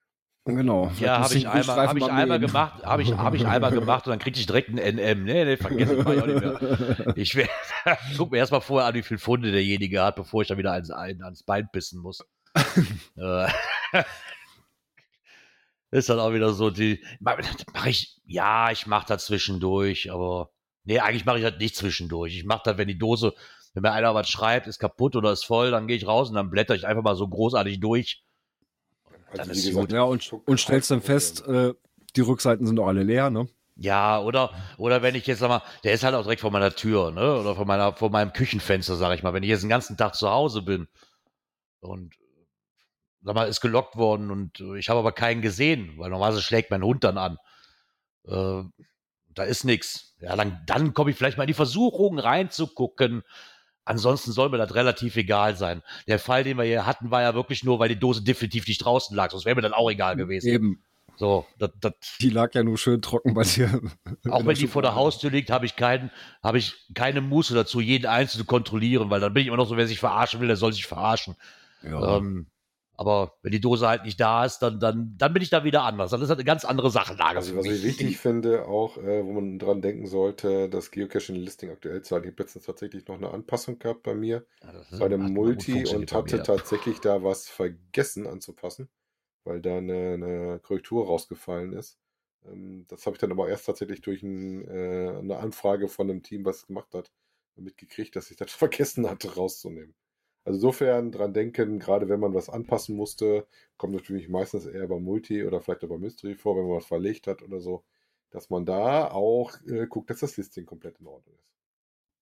[0.48, 0.92] Genau.
[1.00, 4.06] Ja, habe ich einmal, hab ich mal einmal gemacht, habe ich, hab ich einmal gemacht
[4.06, 5.24] und dann kriegte ich direkt ein NM.
[5.24, 7.14] Nee, nee, vergessen ich auch nicht mehr.
[7.18, 7.48] Ich will,
[8.18, 10.92] guck mir erstmal vorher an, wie viel Funde derjenige hat, bevor ich dann wieder ans,
[10.92, 12.24] ans Bein pissen muss.
[13.18, 13.48] Äh,
[15.92, 20.52] ist dann auch wieder so, die, mache ich, ja, ich mache das zwischendurch, aber
[20.84, 22.36] nee, eigentlich mache ich das nicht zwischendurch.
[22.36, 23.34] Ich mache das, wenn die Dose,
[23.76, 26.36] wenn mir einer was schreibt, ist kaputt oder ist voll, dann gehe ich raus und
[26.36, 28.24] dann blätter ich einfach mal so großartig durch.
[29.34, 29.92] Dann ist gut.
[29.92, 31.74] Ja, und, und stellst dann halt, fest, äh,
[32.16, 33.50] die Rückseiten sind doch alle leer, ne?
[33.76, 36.72] Ja, oder, oder wenn ich jetzt sag mal, der ist halt auch direkt vor meiner
[36.72, 37.38] Tür, ne?
[37.38, 39.34] Oder vor meiner, vor meinem Küchenfenster, sag ich mal.
[39.34, 40.88] Wenn ich jetzt den ganzen Tag zu Hause bin
[41.82, 42.16] und
[43.24, 46.72] sag mal, ist gelockt worden und äh, ich habe aber keinen gesehen, weil normalerweise schlägt
[46.72, 47.38] mein Hund dann an.
[48.26, 48.64] Äh,
[49.34, 50.16] da ist nichts.
[50.22, 53.24] Ja, dann, dann komme ich vielleicht mal in die Versuchung reinzugucken.
[53.86, 55.84] Ansonsten soll mir das relativ egal sein.
[56.08, 58.80] Der Fall, den wir hier hatten, war ja wirklich nur, weil die Dose definitiv nicht
[58.80, 59.32] draußen lag.
[59.32, 60.48] Sonst wäre mir das auch egal gewesen.
[60.48, 60.84] Eben.
[61.18, 63.82] So, das, das, Die lag ja nur schön trocken bei dir.
[64.30, 66.12] auch wenn die vor der Haustür liegt, habe ich keinen,
[66.44, 69.68] habe ich keine Muße dazu, jeden einzelnen zu kontrollieren, weil dann bin ich immer noch
[69.68, 71.36] so, wer sich verarschen will, der soll sich verarschen.
[71.84, 72.18] Ja.
[72.18, 72.48] Ähm,
[72.98, 75.84] aber wenn die Dose halt nicht da ist, dann, dann, dann bin ich da wieder
[75.84, 76.12] anders.
[76.12, 77.38] Dann ist das eine ganz andere Sachenlage.
[77.38, 82.02] Also, was ich wichtig finde, auch, äh, wo man dran denken sollte, das Geocaching-Listing aktuell
[82.02, 82.28] zu halten.
[82.28, 86.12] Ich habe letztens tatsächlich noch eine Anpassung gehabt bei mir, Ja, bei dem Multi und
[86.14, 88.90] hatte tatsächlich da was vergessen anzupassen,
[89.44, 92.00] weil da eine, eine Korrektur rausgefallen ist.
[92.46, 96.24] Ähm, das habe ich dann aber erst tatsächlich durch ein, äh, eine Anfrage von einem
[96.24, 97.12] Team, was es gemacht hat,
[97.56, 99.96] mitgekriegt, dass ich das vergessen hatte rauszunehmen.
[100.46, 105.00] Also insofern dran denken, gerade wenn man was anpassen musste, kommt natürlich meistens eher bei
[105.00, 107.84] Multi oder vielleicht auch bei Mystery vor, wenn man was verlegt hat oder so,
[108.30, 111.52] dass man da auch äh, guckt, dass das Listing komplett in Ordnung ist.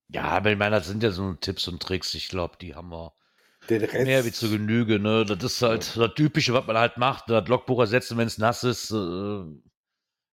[0.07, 2.13] Ja, aber ich meine, das sind ja so Tipps und Tricks.
[2.13, 3.13] Ich glaube, die haben wir
[3.69, 4.99] mehr wie zu Genüge.
[4.99, 5.25] Ne?
[5.25, 7.29] Das ist halt das Typische, was man halt macht.
[7.29, 8.91] Das Logbuch ersetzen, wenn es nass ist.
[8.91, 9.43] Äh,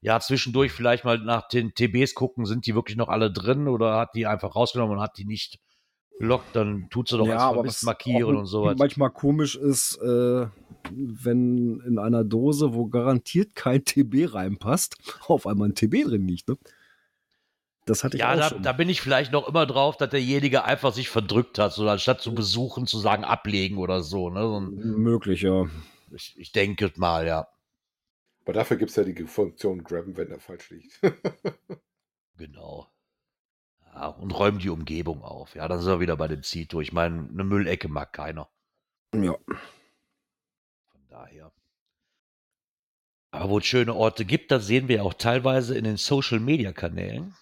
[0.02, 3.98] ja, zwischendurch vielleicht mal nach den TBs gucken, sind die wirklich noch alle drin oder
[3.98, 5.60] hat die einfach rausgenommen und hat die nicht
[6.20, 8.76] gelockt, dann tut sie doch als vermisst markieren auch und sowas.
[8.78, 10.48] manchmal komisch ist, äh,
[10.92, 14.96] wenn in einer Dose, wo garantiert kein TB reinpasst,
[15.28, 16.48] auf einmal ein TB drin liegt.
[16.50, 16.58] Ne?
[17.86, 18.64] Das hatte ich Ja, auch da, schon.
[18.64, 22.20] da bin ich vielleicht noch immer drauf, dass derjenige einfach sich verdrückt hat, so anstatt
[22.22, 24.30] zu besuchen, zu sagen, ablegen oder so.
[24.30, 24.42] Ne?
[24.42, 25.68] So ein- Möglich, ja.
[26.14, 27.48] Ich, ich denke mal, ja.
[28.44, 31.00] aber dafür gibt es ja die Funktion Grabben, wenn er falsch liegt.
[32.38, 32.88] Genau.
[34.00, 35.56] Ja, und räumen die Umgebung auf.
[35.56, 36.82] Ja, dann sind wir wieder bei dem Zito.
[36.82, 38.48] Ich meine, eine Müllecke mag keiner.
[39.16, 39.34] Ja.
[40.92, 41.52] Von daher.
[43.32, 46.74] Aber wo es schöne Orte gibt, das sehen wir auch teilweise in den Social Media
[46.74, 47.36] Kanälen.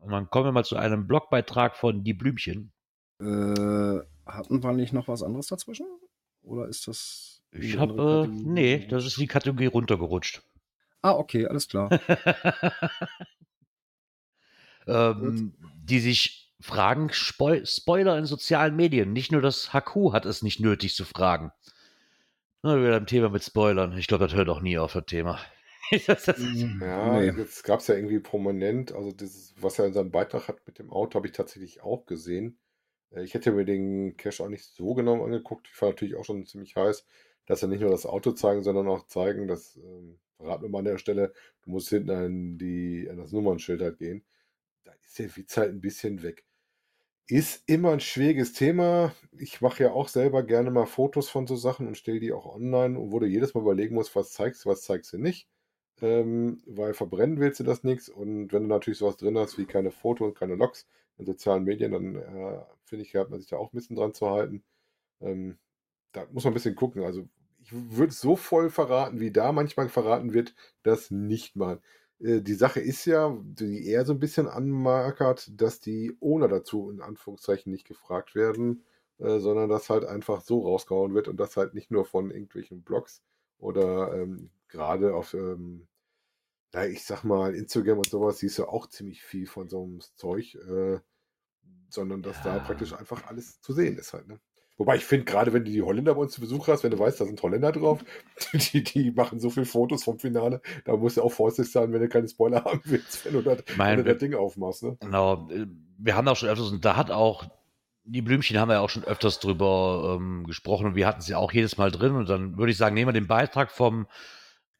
[0.00, 2.72] Und dann kommen wir mal zu einem Blogbeitrag von Die Blümchen.
[3.20, 5.86] Äh, hatten wir nicht noch was anderes dazwischen?
[6.42, 7.42] Oder ist das.
[7.50, 10.42] Ich habe, äh, nee, das ist die Kategorie runtergerutscht.
[11.02, 11.90] Ah, okay, alles klar.
[14.86, 19.12] ähm, die sich fragen, Spoi Spoiler in sozialen Medien.
[19.12, 21.52] Nicht nur das HQ hat es nicht nötig zu fragen.
[22.62, 23.96] Na, wieder ein Thema mit Spoilern.
[23.98, 25.38] Ich glaube, das hört auch nie auf, das Thema.
[26.06, 26.40] Das- das-
[26.80, 27.30] Ja, Nee.
[27.36, 30.78] jetzt gab es ja irgendwie prominent, also dieses, was er in seinem Beitrag hat mit
[30.78, 32.58] dem Auto, habe ich tatsächlich auch gesehen.
[33.10, 35.68] Äh, Ich hätte mir den Cache auch nicht so genau angeguckt.
[35.70, 37.04] Ich war natürlich auch schon ziemlich heiß,
[37.44, 40.78] dass er nicht nur das Auto zeigen, sondern auch zeigen, dass, ähm, verraten wir mal
[40.78, 44.24] an der Stelle, du musst hinten an, die, an das Nummernschild halt gehen.
[44.84, 46.44] Da ist der Witz halt ein bisschen weg.
[47.26, 49.14] Ist immer ein schwieriges Thema.
[49.32, 52.46] Ich mache ja auch selber gerne mal Fotos von so Sachen und stelle die auch
[52.46, 55.48] online und wo du jedes Mal überlegen musst, was zeigst du, was zeigst du nicht
[56.00, 59.66] ähm, weil verbrennen willst du das nichts und wenn du natürlich sowas drin hast wie
[59.66, 60.86] keine Foto und keine Logs
[61.18, 64.14] in sozialen Medien, dann äh, finde ich, hat man sich da auch ein bisschen dran
[64.14, 64.64] zu halten.
[65.20, 65.58] Ähm,
[66.12, 67.04] da muss man ein bisschen gucken.
[67.04, 67.28] Also
[67.62, 71.80] ich würde so voll verraten, wie da manchmal verraten wird, das nicht machen.
[72.20, 76.90] Äh, die Sache ist ja, die eher so ein bisschen anmarkert, dass die Owner dazu
[76.90, 78.84] in Anführungszeichen nicht gefragt werden,
[79.18, 82.82] äh, sondern dass halt einfach so rausgehauen wird und das halt nicht nur von irgendwelchen
[82.82, 83.22] Blogs
[83.58, 85.86] oder ähm, gerade auf ähm,
[86.72, 90.00] na, ich sag mal, Instagram und sowas siehst du auch ziemlich viel von so einem
[90.16, 91.00] Zeug, äh,
[91.90, 92.60] sondern dass da Ja.
[92.60, 94.28] praktisch einfach alles zu sehen ist halt.
[94.28, 94.40] Ne?
[94.76, 96.98] Wobei ich finde, gerade wenn du die Holländer bei uns zu Besuch hast, wenn du
[96.98, 98.04] weißt, da sind Holländer drauf,
[98.52, 102.00] die, die machen so viele Fotos vom Finale, da musst du auch vorsichtig sein, wenn
[102.00, 104.82] du keine Spoiler haben willst, wenn du das, Ich meine, wenn du das Ding aufmachst.
[104.82, 104.96] Ne?
[105.00, 105.66] Genau, äh,
[105.98, 107.44] wir haben auch schon öfters, und da hat auch,
[108.04, 111.34] die Blümchen haben wir ja auch schon öfters drüber ähm, gesprochen und wir hatten sie
[111.34, 114.06] auch jedes Mal drin und dann würde ich sagen, nehmen wir den Beitrag vom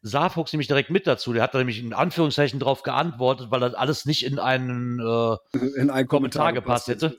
[0.03, 1.33] Saarfuchs nämlich direkt mit dazu.
[1.33, 5.37] Der hat da nämlich in Anführungszeichen drauf geantwortet, weil das alles nicht in einen äh,
[5.77, 7.17] In einen Kommentar gepasst hätte.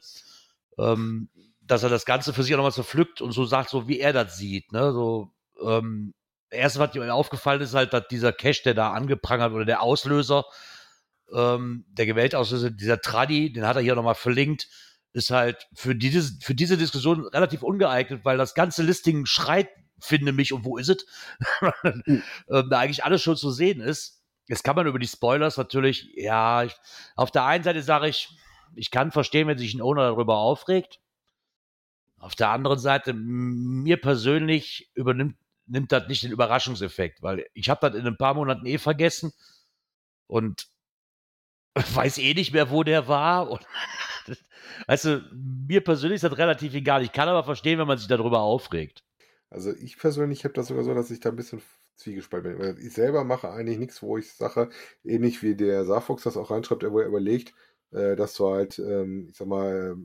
[0.77, 1.29] Ähm,
[1.67, 4.13] dass er das Ganze für sich auch nochmal zerpflückt und so sagt, so wie er
[4.13, 4.71] das sieht.
[4.71, 4.91] Ne?
[4.91, 5.31] So,
[5.63, 6.13] ähm,
[6.49, 10.45] erst was mir aufgefallen ist, halt, dass dieser Cash, der da angeprangert oder der Auslöser,
[11.33, 14.67] ähm, der gewählte Auslöser, dieser Tradi, den hat er hier nochmal verlinkt,
[15.13, 20.33] ist halt für diese, für diese Diskussion relativ ungeeignet, weil das ganze Listing schreit, finde
[20.33, 21.05] mich, und wo ist es?
[21.83, 24.21] ähm, da eigentlich alles schon zu sehen ist.
[24.47, 26.75] Jetzt kann man über die Spoilers natürlich, ja, ich,
[27.15, 28.29] auf der einen Seite sage ich,
[28.75, 30.99] ich kann verstehen, wenn sich ein Owner darüber aufregt.
[32.17, 35.35] Auf der anderen Seite, mir persönlich übernimmt
[35.67, 39.33] nimmt das nicht den Überraschungseffekt, weil ich habe das in ein paar Monaten eh vergessen
[40.27, 40.67] und
[41.93, 43.49] weiß eh nicht mehr, wo der war.
[43.49, 43.65] Und
[44.87, 47.03] weißt mir persönlich ist das relativ egal.
[47.03, 49.03] Ich kann aber verstehen, wenn man sich darüber aufregt.
[49.49, 51.61] Also ich persönlich habe das sogar so, dass ich da ein bisschen
[51.95, 52.77] zwiegespalten bin.
[52.85, 54.69] Ich selber mache eigentlich nichts, wo ich sage,
[55.03, 57.53] ähnlich wie der Saarfuchs das auch reinschreibt, wo er überlegt,
[57.91, 59.95] äh, dass du halt, ähm, ich sag mal,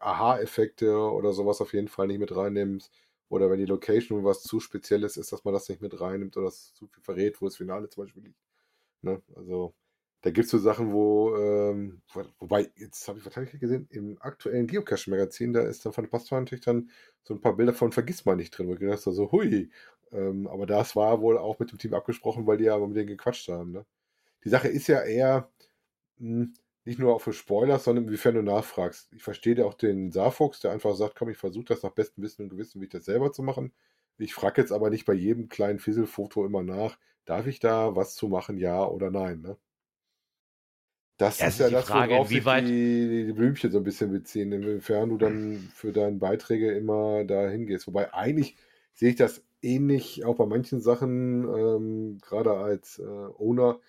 [0.00, 2.92] Aha-Effekte oder sowas auf jeden Fall nicht mit reinnimmst.
[3.28, 6.48] Oder wenn die Location was zu spezielles ist, dass man das nicht mit reinnimmt oder
[6.48, 8.38] es zu viel verrät, wo das Finale zum Beispiel liegt.
[9.02, 9.22] Ne?
[9.36, 9.74] Also
[10.22, 14.18] da gibt es so Sachen, wo, ähm, wo wobei, jetzt habe ich wahrscheinlich gesehen, im
[14.20, 16.90] aktuellen Geocache-Magazin, da ist dann von Pastor natürlich dann
[17.22, 19.70] so ein paar Bilder von Vergiss mal nicht drin, wo ich gedacht habe, so, hui.
[20.12, 23.06] Ähm, aber das war wohl auch mit dem Team abgesprochen, weil die ja mit denen
[23.08, 23.72] gequatscht haben.
[23.72, 23.86] Ne?
[24.44, 25.50] Die Sache ist ja eher
[26.18, 26.48] mh,
[26.88, 29.12] nicht nur auch für Spoilers, sondern inwiefern du nachfragst.
[29.14, 32.42] Ich verstehe auch den Saarfuchs, der einfach sagt, komm, ich versuche das nach bestem Wissen
[32.42, 33.72] und Gewissen, wie ich das selber zu machen.
[34.18, 38.14] Ich frage jetzt aber nicht bei jedem kleinen Fisselfoto immer nach, darf ich da was
[38.16, 39.40] zu machen, ja oder nein.
[39.42, 39.58] Ne?
[41.16, 44.52] Das Ja, ist ja das, Frage, worauf sich die, die Blümchen so ein bisschen beziehen,
[44.52, 47.88] inwiefern du dann für deine Beiträge immer da hingehst.
[47.88, 48.56] Wobei eigentlich
[48.94, 53.80] sehe ich das ähnlich auch bei manchen Sachen, ähm, gerade als äh, Owner,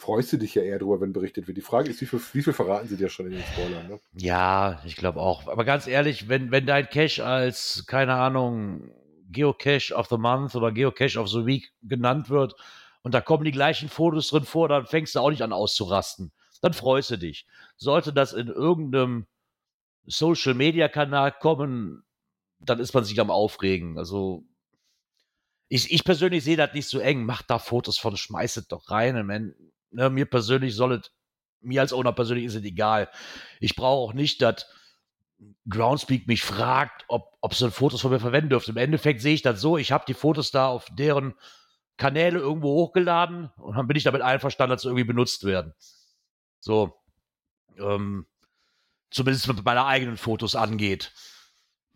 [0.00, 1.56] freust du dich ja eher drüber, wenn berichtet wird.
[1.56, 3.86] Die Frage ist, wie viel, wie viel verraten sie dir schon in den Spoilern?
[3.86, 4.00] Ne?
[4.14, 5.46] Ja, ich glaube auch.
[5.46, 8.90] Aber ganz ehrlich, wenn, wenn dein Cache als, keine Ahnung,
[9.30, 12.54] Geocache of the Month oder Geocache of the Week genannt wird
[13.02, 16.32] und da kommen die gleichen Fotos drin vor, dann fängst du auch nicht an auszurasten.
[16.62, 17.46] Dann freust du dich.
[17.76, 19.26] Sollte das in irgendeinem
[20.06, 22.04] Social Media Kanal kommen,
[22.58, 23.98] dann ist man sich am Aufregen.
[23.98, 24.44] Also,
[25.68, 27.24] ich, ich persönlich sehe das nicht so eng.
[27.24, 29.24] Macht da Fotos von, schmeißt es doch rein.
[29.24, 29.54] Mein,
[29.90, 31.10] ne, mir persönlich soll es,
[31.60, 33.08] mir als Owner persönlich ist es egal.
[33.60, 34.66] Ich brauche auch nicht, dass
[35.68, 38.72] Groundspeak mich fragt, ob, ob sie Fotos von mir verwenden dürfen.
[38.72, 41.34] Im Endeffekt sehe ich das so, ich habe die Fotos da auf deren
[41.96, 45.74] Kanäle irgendwo hochgeladen und dann bin ich damit einverstanden, dass sie irgendwie benutzt werden.
[46.60, 46.94] So.
[47.78, 48.26] Ähm,
[49.10, 51.12] zumindest was meine eigenen Fotos angeht.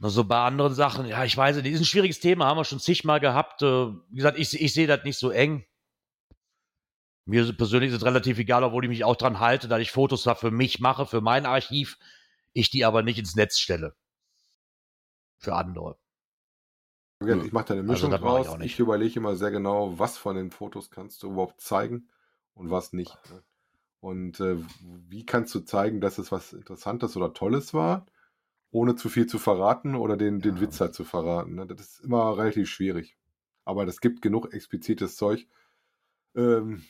[0.01, 2.81] Also bei anderen Sachen, ja, ich weiß nicht, ist ein schwieriges Thema, haben wir schon
[2.81, 3.63] zigmal gehabt.
[3.63, 5.65] Äh, wie gesagt, ich, ich sehe das nicht so eng.
[7.27, 10.25] Mir persönlich ist es relativ egal, obwohl ich mich auch dran halte, dass ich Fotos
[10.25, 11.99] da für mich mache, für mein Archiv,
[12.53, 13.95] ich die aber nicht ins Netz stelle.
[15.39, 15.97] Für andere.
[17.21, 18.49] Ich mache da eine Also, Mischung ich draus.
[18.55, 18.79] Ich, nicht.
[18.79, 22.11] überlege immer sehr genau, was von den Fotos kannst du überhaupt zeigen
[22.55, 23.19] und was nicht.
[23.31, 23.43] Ne?
[24.01, 24.57] Und äh,
[25.09, 28.07] wie kannst du zeigen, dass es was Interessantes oder Tolles war,
[28.71, 30.63] ohne zu viel zu verraten oder den, den Ja.
[30.63, 31.55] Witz halt zu verraten.
[31.55, 31.67] Ne?
[31.67, 33.17] Das ist immer relativ schwierig.
[33.65, 35.49] Aber es gibt genug explizites Zeug.
[36.37, 36.85] Ähm,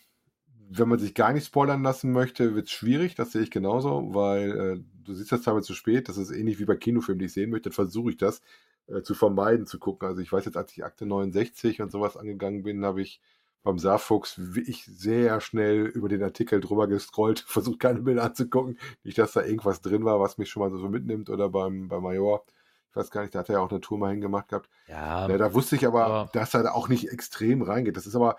[0.70, 4.14] wenn man sich gar nicht spoilern lassen möchte, wird es schwierig, das sehe ich genauso,
[4.14, 7.26] weil äh, du siehst das teilweise zu spät, das ist ähnlich wie bei Kinofilmen, die
[7.26, 8.40] ich sehen möchte, dann versuche ich das
[8.86, 10.08] äh, zu vermeiden, zu gucken.
[10.08, 13.20] Also ich weiß jetzt, als ich Akte 69 und sowas angegangen bin, habe ich
[13.62, 18.78] beim Saarfuchs wie ich sehr schnell über den Artikel drüber gescrollt, versucht keine Bilder anzugucken,
[19.04, 22.02] nicht, dass da irgendwas drin war, was mich schon mal so mitnimmt oder beim, beim
[22.02, 22.44] Major.
[22.90, 24.70] Ich weiß gar nicht, da hat er ja auch eine Tour mal hingemacht gehabt.
[24.86, 27.96] Ja, Ja, da wusste ich aber, aber- dass er da auch nicht extrem reingeht.
[27.96, 28.36] Das ist aber,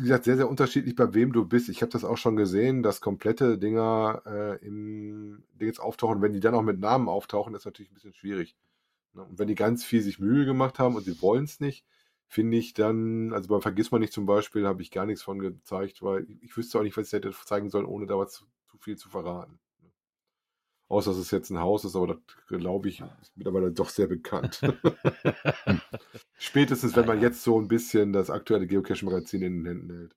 [0.00, 1.68] wie gesagt, sehr, sehr unterschiedlich, bei wem du bist.
[1.68, 6.22] Ich habe das auch schon gesehen, dass komplette Dinger äh, im Ding jetzt auftauchen.
[6.22, 8.56] Wenn die dann auch mit Namen auftauchen, ist natürlich ein bisschen schwierig.
[9.12, 9.22] Ne?
[9.22, 11.84] Und wenn die ganz viel sich Mühe gemacht haben und sie wollen es nicht,
[12.26, 15.38] finde ich dann, also beim Vergiss mal nicht zum Beispiel, habe ich gar nichts von
[15.38, 18.44] gezeigt, weil ich, wüsste auch nicht, was ich hätte zeigen sollen, ohne da was zu
[18.78, 19.58] viel zu verraten.
[20.90, 22.16] Außer dass es jetzt ein Haus ist, aber das
[22.48, 24.60] glaube ich, ist mittlerweile doch sehr bekannt.
[26.38, 30.16] Spätestens, wenn man jetzt so ein bisschen das aktuelle Geocaching-Magazin in den Händen hält.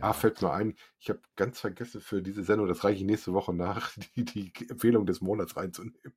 [0.00, 3.32] Ah, fällt mir ein, ich habe ganz vergessen für diese Sendung, das reiche ich nächste
[3.32, 6.14] Woche nach, die, die Empfehlung des Monats reinzunehmen.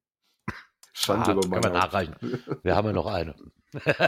[0.94, 1.74] Schande Ah, über meine Haut.
[1.74, 2.16] nachreichen.
[2.64, 3.36] Wir haben ja noch eine.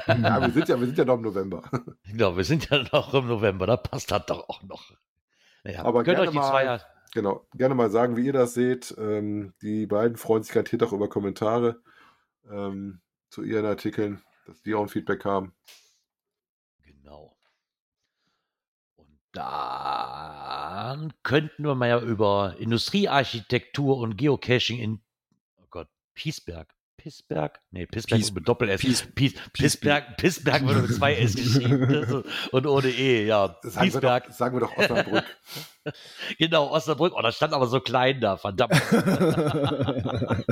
[0.08, 1.64] Ja, wir sind ja, wir sind ja noch im November.
[2.04, 4.92] Genau, wir sind ja noch im November, da passt das doch auch noch.
[5.64, 6.82] Naja, Aber gerne euch die Zweier.
[7.16, 8.94] Genau, gerne mal sagen, wie ihr das seht.
[8.98, 11.82] Ähm, die beiden freuen sich garantiert auch über Kommentare
[12.52, 13.00] ähm,
[13.30, 15.56] zu ihren Artikeln, dass die auch ein Feedback haben.
[16.84, 17.38] Genau.
[18.98, 25.02] Und dann könnten wir mal ja über Industriearchitektur und Geocaching in,
[25.56, 26.75] oh Gott, Piesberg.
[27.06, 27.60] Pissberg?
[27.70, 28.82] Nee, Pissberg Pies- mit Doppel-S.
[28.82, 33.56] Pies- Pies, Pissberg, Pissberg wird mit zwei S geschrieben und ohne E, ja.
[33.62, 35.24] Sagen wir, doch, sagen wir doch Osnabrück.
[36.40, 37.14] genau, Osnabrück.
[37.16, 38.74] Oh, das stand aber so klein da, verdammt.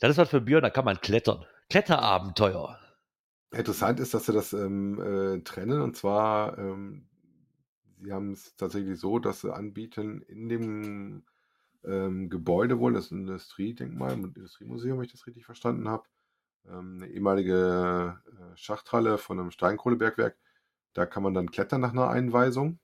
[0.00, 1.44] Das ist was für Björn, da kann man klettern.
[1.70, 2.78] Kletterabenteuer.
[3.52, 7.06] Interessant ist, dass sie das ähm, äh, trennen und zwar, ähm,
[8.02, 11.24] sie haben es tatsächlich so, dass sie anbieten in dem
[11.86, 16.04] ähm, Gebäude wohl, das Industriedenkmal, Industriemuseum, wenn ich das richtig verstanden habe,
[16.68, 20.36] ähm, eine ehemalige äh, Schachthalle von einem Steinkohlebergwerk.
[20.94, 22.78] Da kann man dann klettern nach einer Einweisung,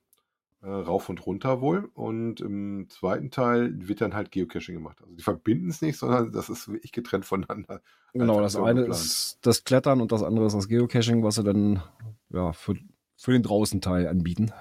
[0.62, 1.90] äh, rauf und runter wohl.
[1.94, 5.00] Und im zweiten Teil wird dann halt Geocaching gemacht.
[5.00, 7.80] Also die verbinden es nicht, sondern das ist wirklich getrennt voneinander.
[8.12, 9.00] Genau, das eine geplant.
[9.00, 11.82] ist das Klettern und das andere ist das Geocaching, was sie dann
[12.30, 12.74] ja, für,
[13.16, 14.52] für den Draußenteil anbieten.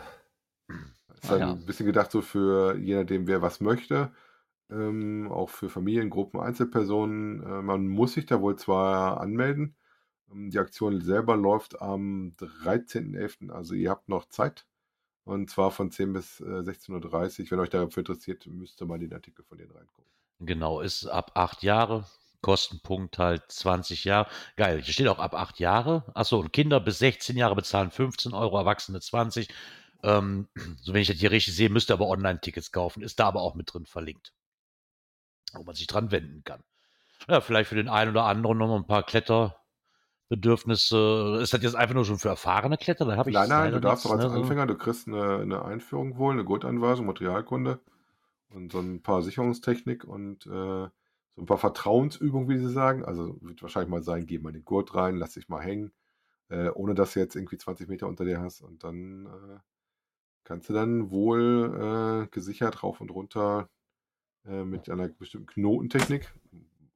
[1.22, 1.52] Ist Ah, ja.
[1.52, 4.12] ein bisschen gedacht so für je nachdem, wer was möchte.
[4.72, 7.44] Ähm, auch für Familien, Gruppen, Einzelpersonen.
[7.44, 9.76] Äh, man muss sich da wohl zwar anmelden.
[10.32, 13.52] Ähm, die Aktion selber läuft am 13.11.
[13.52, 14.66] Also ihr habt noch Zeit.
[15.24, 17.52] Und zwar von 10 bis äh, 16.30 Uhr.
[17.52, 20.12] Wenn euch dafür interessiert, müsst ihr mal den Artikel von denen reingucken.
[20.40, 22.06] Genau, ist ab acht Jahre.
[22.42, 24.30] Kostenpunkt halt 20 Jahre.
[24.56, 26.06] Geil, hier steht auch ab acht Jahre.
[26.14, 29.50] Achso, und Kinder bis 16 Jahre bezahlen 15 Euro, Erwachsene 20.
[30.04, 30.48] Ähm,
[30.82, 33.04] so wenn ich das hier richtig sehe, müsst ihr aber Online-Tickets kaufen.
[33.04, 34.34] Ist da aber auch mit drin verlinkt.
[35.54, 36.62] Wo man sich dran wenden kann.
[37.28, 41.40] Ja, vielleicht für den einen oder anderen noch mal ein paar Kletterbedürfnisse.
[41.42, 43.12] Ist das jetzt einfach nur schon für erfahrene Kletterer?
[43.12, 44.40] Da habe ich Nein, nein, du darfst nichts, als ne.
[44.40, 47.80] Anfänger, du kriegst eine, eine Einführung wohl, eine Gurtanweisung, Materialkunde
[48.50, 50.88] und so ein paar Sicherungstechnik und äh,
[51.36, 53.06] so ein paar Vertrauensübungen, wie sie sagen.
[53.06, 55.92] Also wird wahrscheinlich mal sein, geh mal den Gurt rein, lass dich mal hängen,
[56.50, 59.60] äh, ohne dass du jetzt irgendwie 20 Meter unter dir hast und dann äh,
[60.44, 63.70] kannst du dann wohl äh, gesichert rauf und runter
[64.50, 66.34] äh, mit einer bestimmten Knotentechnik.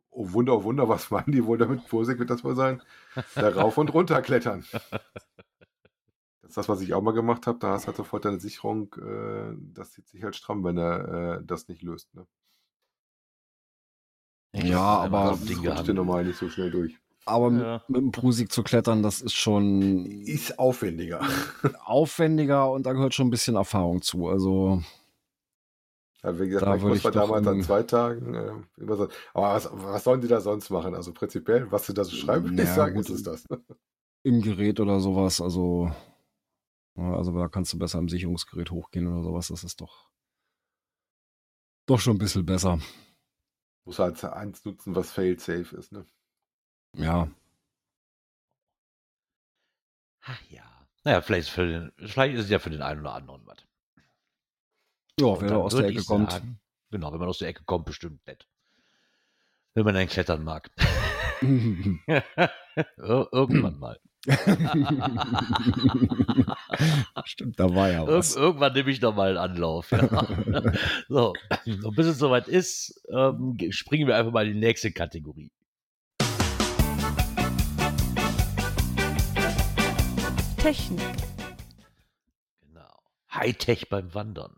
[0.10, 1.82] Oh Wunder, oh Wunder, was meinen die wohl damit?
[1.84, 2.82] Vorsicht wird das wohl sein.
[3.36, 4.64] Da rauf und runter klettern.
[6.42, 7.58] Das ist das, was ich auch mal gemacht habe.
[7.58, 11.40] Da hast du halt sofort deine Sicherung, äh, das zieht sich halt stramm, wenn er
[11.40, 12.14] äh, das nicht löst.
[12.14, 12.28] Ne?
[14.54, 17.00] Ja, einmal aber Das rutscht dir normal nicht so schnell durch.
[17.26, 17.82] Aber mit- Ja.
[17.88, 21.22] mit dem Prusik zu klettern, das ist schon Ist aufwendiger.
[21.86, 24.28] aufwendiger und da gehört schon ein bisschen Erfahrung zu.
[24.28, 24.84] Also
[26.24, 28.34] Ja, wie gesagt, Da muss doch damals an zwei Tagen.
[28.34, 30.96] Äh, immer so, aber was, was sollen die da sonst machen?
[30.96, 33.10] Also prinzipiell, was sie da so schreiben, würde ich sagen, gut.
[33.10, 33.46] ist es das.
[34.24, 35.92] im Gerät oder sowas, also
[36.96, 39.50] ja, also da kannst du besser im Sicherungsgerät hochgehen oder sowas.
[39.50, 40.10] Das ist doch
[41.86, 42.80] doch schon ein bisschen besser.
[43.84, 45.92] Muss halt eins nutzen, was fail-safe ist.
[45.92, 46.06] Ne?
[46.96, 47.28] Ja,
[50.26, 50.64] Ach ja.
[51.04, 53.58] Naja, vielleicht, ist für den, vielleicht ist es ja für den einen oder anderen was.
[55.20, 56.32] Ja dann da aus der Ecke ich kommt.
[56.32, 56.60] sagen,
[56.92, 58.48] Genau, wenn man aus der Ecke kommt, bestimmt nett.
[59.74, 60.70] Wenn man dann klettern mag.
[61.42, 64.00] Ir irgendwann mal.
[67.26, 68.36] Stimmt, da war ja was.
[68.36, 69.92] irgendwann nehme ich noch mal einen Anlauf.
[69.92, 70.08] Ja.
[71.10, 71.34] so,
[71.66, 75.52] und bis es soweit ist, ähm, ge- springen wir einfach mal in die nächste Kategorie.
[80.58, 81.02] Technik.
[82.62, 83.00] Genau.
[83.34, 84.56] Hightech beim Wandern.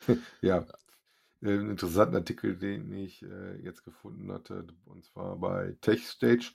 [0.42, 0.66] Ja,
[1.42, 6.52] einen interessanten Artikel, den ich äh, jetzt gefunden hatte, und zwar bei TechStage,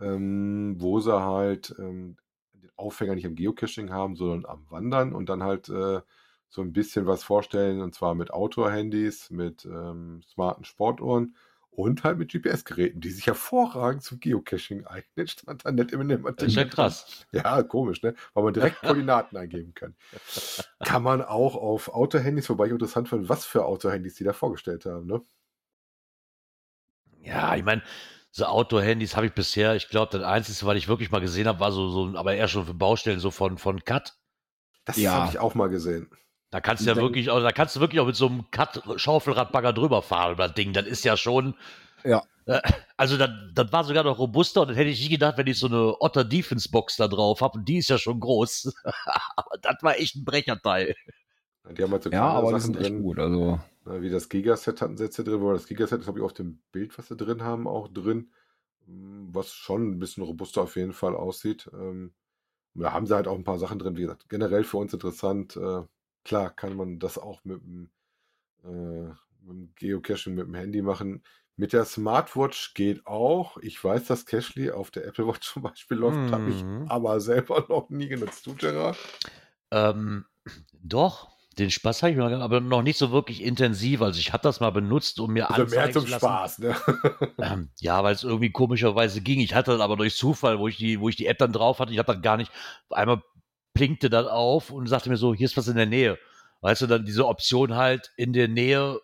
[0.00, 2.16] ähm, wo sie halt ähm,
[2.54, 6.00] den Aufhänger nicht am Geocaching haben, sondern am Wandern und dann halt äh,
[6.48, 11.36] so ein bisschen was vorstellen, und zwar mit Outdoor-Handys, mit ähm, smarten Sportuhren
[11.72, 16.48] und halt mit GPS-Geräten, die sich hervorragend zum Geocaching eignen, stand da nicht im Das
[16.48, 16.66] ist ja Artikel.
[16.66, 17.26] krass.
[17.32, 18.14] Ja, komisch, ne?
[18.34, 19.96] Weil man direkt Koordinaten eingeben kann.
[20.82, 24.86] Kann man auch auf Autohandys, wobei ich interessant fand, was für Autohandys die da vorgestellt
[24.86, 25.22] haben, ne?
[27.22, 27.82] Ja, ich meine,
[28.30, 31.60] so Outdoor-Handys habe ich bisher, ich glaube, das Einzige, was ich wirklich mal gesehen habe,
[31.60, 34.14] war so, so, aber eher schon für Baustellen, so von, von Cut.
[34.84, 35.12] Das Ja.
[35.14, 36.08] habe ich auch mal gesehen.
[36.52, 39.74] Da kannst du ja wirklich, auch, da kannst du wirklich auch mit so einem Cut-Schaufelradbagger
[39.74, 40.74] drüber fahren über das Ding.
[40.74, 41.56] Das ist ja schon,
[42.46, 42.60] Äh,
[42.96, 45.58] also das, das war sogar noch robuster und das hätte ich nicht gedacht, wenn ich
[45.58, 48.74] so eine Otter Defense Box da drauf habe und die ist ja schon groß.
[49.36, 50.94] aber das war echt ein Brecherteil.
[51.70, 53.18] Die haben halt so Ja, aber die Sachen sind echt drin, gut.
[53.18, 56.24] Also, wie das Gigaset hatten sie jetzt hier drin, wo das Gigaset ist, glaube ich,
[56.24, 58.30] auf dem Bild, was sie drin haben, auch drin,
[58.86, 61.70] Mm, was schon ein bisschen robuster auf jeden Fall aussieht.
[61.72, 62.14] Ähm,
[62.74, 65.56] da haben sie halt auch ein paar Sachen drin, wie gesagt, generell für uns interessant.
[65.56, 65.82] Äh,
[66.24, 67.90] klar kann man das auch mit dem,
[68.64, 69.16] äh, mit
[69.48, 71.24] dem Geocaching mit dem Handy machen.
[71.56, 73.58] Mit der Smartwatch geht auch.
[73.58, 76.86] Ich weiß, dass Cashly auf der Apple Watch zum Beispiel läuft, habe ich Mhm.
[76.86, 78.46] aber selber noch nie genutzt.
[78.46, 78.98] Du, Gerard?
[79.70, 80.26] Ähm,
[80.82, 84.02] doch, den Spaß habe ich mal gehabt, aber noch nicht so wirklich intensiv.
[84.02, 86.40] Also ich habe das mal benutzt, um mir Also mehr anzeigen zum zu lassen.
[86.46, 86.76] Spaß, ne?
[87.40, 89.40] Ähm, ja, weil es irgendwie komischerweise ging.
[89.40, 91.78] Ich hatte das aber durch Zufall, wo ich die, wo ich die App dann drauf
[91.80, 92.52] hatte, ich habe das gar nicht,
[92.90, 93.22] einmal
[93.74, 96.18] blinkte das auf und sagte mir so, hier ist was in der Nähe.
[96.60, 99.00] Weißt du, dann diese Option halt in der Nähe,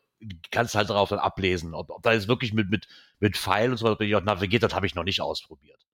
[0.51, 1.75] kannst halt darauf dann ablesen.
[1.75, 2.87] Ob, ob da jetzt wirklich mit, mit,
[3.19, 5.85] mit Pfeil und so weiter auch navigiert, das habe ich noch nicht ausprobiert.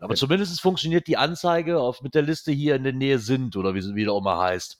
[0.00, 3.74] Aber zumindest funktioniert die Anzeige auf, mit der Liste hier in der Nähe sind oder
[3.74, 4.78] wie sie wieder auch mal heißt.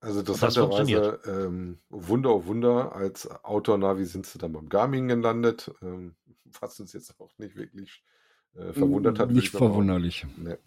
[0.00, 5.72] Also das interessanterweise, ähm, Wunder oh Wunder, als Outdoor-Navi sind sie dann beim Garmin gelandet,
[5.82, 6.14] ähm,
[6.60, 8.02] was uns jetzt auch nicht wirklich
[8.54, 9.30] äh, verwundert hat.
[9.30, 10.26] Nicht ich aber auch- verwunderlich.
[10.36, 10.58] Ne.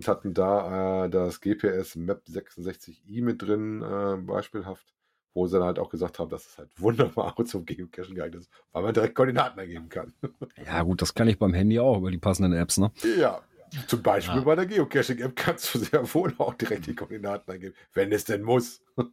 [0.00, 4.94] Und hatten da äh, das GPS Map 66i mit drin, äh, beispielhaft,
[5.34, 8.40] wo sie dann halt auch gesagt haben, dass es halt wunderbar auch zum Geocachen geeignet
[8.40, 10.14] ist, weil man direkt Koordinaten eingeben kann.
[10.64, 12.90] Ja, gut, das kann ich beim Handy auch über die passenden Apps, ne?
[13.18, 13.42] ja,
[13.88, 14.44] zum Beispiel Ja.
[14.44, 18.40] bei der Geocaching-App kannst du sehr wohl auch direkt die Koordinaten eingeben, wenn es denn
[18.42, 18.82] muss.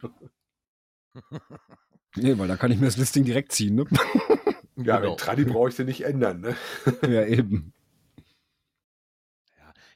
[2.16, 3.84] Nee, weil da kann ich mir das Listing direkt ziehen, ne?
[4.76, 5.10] Ja, Genau.
[5.10, 6.56] mit Tradi brauche ich sie nicht ändern, ne?
[7.02, 7.72] ja, eben.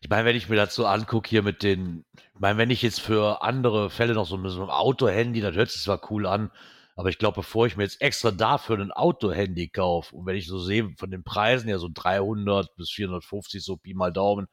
[0.02, 2.82] Ich meine, wenn ich mir das so angucke hier mit den, ich meine, wenn ich
[2.82, 6.26] jetzt für andere Fälle noch so, mit so ein Auto-Handy, das hört sich zwar cool
[6.26, 6.50] an,
[6.96, 10.48] aber ich glaube, bevor ich mir jetzt extra dafür ein Auto-Handy kaufe und wenn ich
[10.48, 14.48] so sehe, von den Preisen ja so 300 bis 450, so Pi mal Daumen,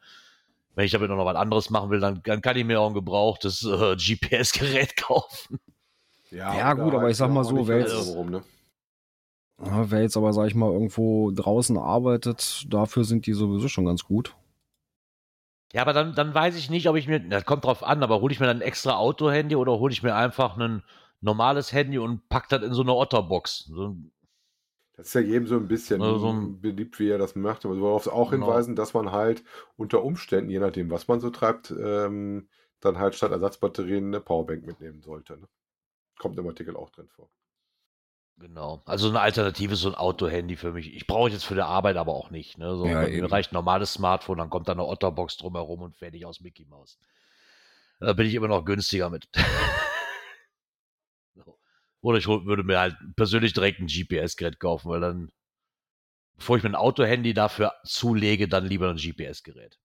[0.75, 2.93] wenn ich damit noch was anderes machen will, dann, dann kann ich mir auch ein
[2.93, 5.59] gebrauchtes äh, GPS-Gerät kaufen.
[6.29, 8.43] Ja, und gut, aber ich sag ja mal so, wer jetzt- drumherum, ne?
[9.65, 13.85] Ja, wer jetzt aber, sag ich mal, irgendwo draußen arbeitet, dafür sind die sowieso schon
[13.85, 14.35] ganz gut.
[15.73, 18.21] Ja, aber dann, dann weiß ich nicht, ob ich mir, das kommt drauf an, aber
[18.21, 20.83] hole ich mir dann ein extra Auto-Handy oder hole ich mir einfach ein
[21.21, 23.65] normales Handy und pack das in so eine Otterbox.
[23.65, 23.95] So,
[24.97, 27.67] Das ist ja jedem so ein bisschen Also so ein- beliebt, wie er das möchte.
[27.67, 28.47] Aber worauf sie auch Genau.
[28.47, 29.43] hinweisen, dass man halt
[29.77, 32.49] unter Umständen, je nachdem, was man so treibt, ähm,
[32.79, 35.37] dann halt statt Ersatzbatterien eine Powerbank mitnehmen sollte.
[35.37, 35.47] Ne?
[36.17, 37.29] Kommt im Artikel auch drin vor.
[38.39, 38.81] Genau.
[38.85, 40.93] Also eine Alternative ist so ein Auto-Handy für mich.
[40.93, 42.57] Ich brauche jetzt für die Arbeit aber auch nicht.
[42.57, 42.75] Ne?
[42.75, 46.25] So, Ja, mir reicht ein normales Smartphone, dann kommt da eine Otterbox drumherum und fertig
[46.25, 46.97] aus Mickey Mouse.
[47.99, 49.27] Da bin ich immer noch günstiger mit.
[51.35, 51.59] so.
[52.01, 55.33] Oder ich würde mir halt persönlich direkt ein GPS-Gerät kaufen, weil dann,
[56.37, 59.77] bevor ich mir ein Auto-Handy dafür zulege, dann lieber ein GPS-Gerät.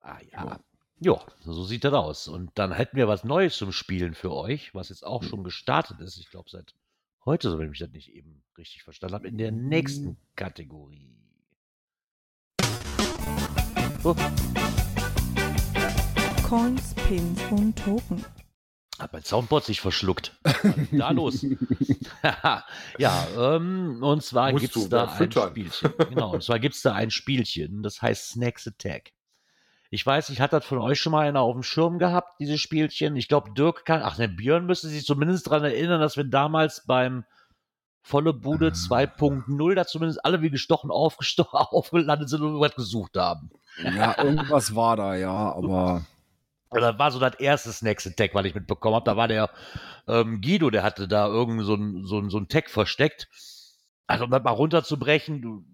[0.00, 0.58] Ah ja.
[0.98, 2.26] Ja, so sieht das aus.
[2.26, 6.00] Und dann hätten wir was Neues zum Spielen für euch, was jetzt auch schon gestartet
[6.00, 6.16] ist.
[6.18, 6.74] Ich glaube, seit
[7.26, 11.14] heute, so wenn ich das nicht eben richtig verstanden habe, in der nächsten Kategorie.
[14.04, 14.14] Oh,
[16.48, 18.24] Coins, Pins und Token.
[18.98, 20.38] hat mein Soundboard sich verschluckt.
[20.92, 21.44] Da los?
[22.98, 25.30] ja, ähm, und zwar gibt es da ein.
[25.30, 25.92] Spielchen.
[26.08, 29.12] Genau, und zwar gibt es da ein Spielchen, das heißt Snacks Attack.
[29.96, 32.60] Ich weiß, ich hatte das von euch schon mal einer auf dem Schirm gehabt, dieses
[32.60, 33.16] Spielchen.
[33.16, 36.84] Ich glaube, Dirk kann, ach ne, Björn müsste sich zumindest daran erinnern, dass wir damals
[36.86, 37.24] beim
[38.02, 43.48] Volle Bude 2.0 da zumindest alle wie gestochen aufgesto- aufgelandet sind und irgendwas gesucht haben.
[43.78, 46.04] Ja, irgendwas war da, ja, aber
[46.68, 49.06] Und das war so das erste Snacks Attack, was ich mitbekommen habe.
[49.06, 49.48] Da war der
[50.08, 53.28] ähm, Guido, der hatte da irgend so ein, so ein, so ein Tag versteckt.
[54.06, 55.64] Also um das mal runterzubrechen, du,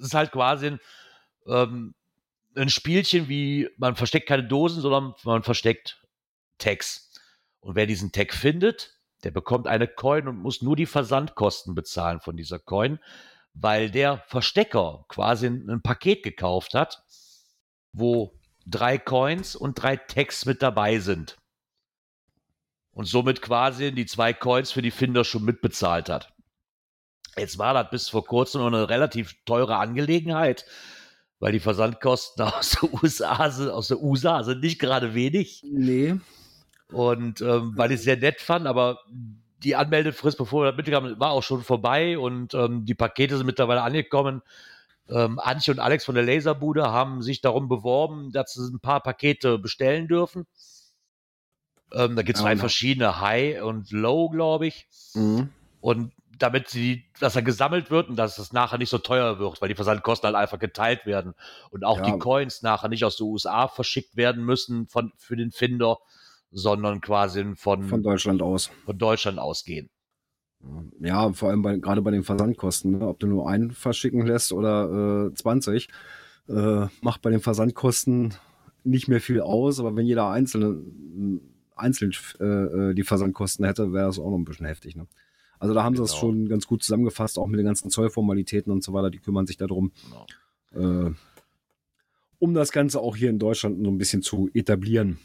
[0.00, 0.80] ist halt quasi ein,
[1.48, 1.94] ähm,
[2.56, 6.02] ein Spielchen wie, man versteckt keine Dosen, sondern man versteckt
[6.58, 7.14] Tags.
[7.60, 12.20] Und wer diesen Tag findet, der bekommt eine Coin und muss nur die Versandkosten bezahlen
[12.20, 12.98] von dieser Coin,
[13.54, 17.02] weil der Verstecker quasi ein, Paket gekauft hat,
[17.92, 21.36] wo drei Coins und drei Tags mit dabei sind.
[22.92, 26.32] Und somit quasi die zwei Coins für die Finder schon mitbezahlt hat.
[27.36, 30.66] Jetzt war das bis vor kurzem noch eine relativ teure Angelegenheit,
[31.40, 35.62] weil die Versandkosten aus der USA sind, aus der USA sind nicht gerade wenig.
[35.64, 36.14] nee.
[36.92, 38.98] Und ähm, weil ich es sehr nett fand, aber
[39.62, 43.46] die Anmeldefrist, bevor wir das mitgekommen war auch schon vorbei und ähm, die Pakete sind
[43.46, 44.42] mittlerweile angekommen.
[45.08, 49.00] Ähm, Antje und Alex von der Laserbude haben sich darum beworben, dass sie ein paar
[49.02, 50.46] Pakete bestellen dürfen.
[51.92, 54.88] Ähm, da gibt es Ja, zwei verschiedene High und Low, glaube ich.
[55.14, 55.50] Mhm.
[55.80, 56.12] Und
[56.42, 59.68] damit sie, dass er gesammelt wird und dass es nachher nicht so teuer wird, weil
[59.68, 61.34] die Versandkosten halt einfach geteilt werden
[61.70, 62.04] und auch Ja.
[62.12, 65.98] die Coins nachher nicht aus den USA verschickt werden müssen von, für den Finder,
[66.50, 68.70] sondern quasi von, Von von, Deutschland aus.
[68.86, 69.88] Deutschland ausgehen.
[70.98, 72.98] Ja, vor allem bei, gerade bei den Versandkosten.
[72.98, 73.08] Ne?
[73.08, 75.88] Ob du nur einen verschicken lässt oder äh, 20,
[76.48, 78.34] äh, macht bei den Versandkosten
[78.84, 79.80] nicht mehr viel aus.
[79.80, 80.76] Aber wenn jeder Einzelne
[81.76, 84.96] einzeln äh, äh, die Versandkosten hätte, wäre das auch noch ein bisschen heftig.
[84.96, 85.06] Ne?
[85.60, 86.20] Also da haben sie es Genau.
[86.20, 89.10] schon ganz gut zusammengefasst, auch mit den ganzen Zollformalitäten und so weiter.
[89.10, 89.92] Die kümmern sich darum,
[90.72, 91.06] Genau.
[91.08, 91.14] äh,
[92.38, 95.18] um das Ganze auch hier in Deutschland so ein bisschen zu etablieren.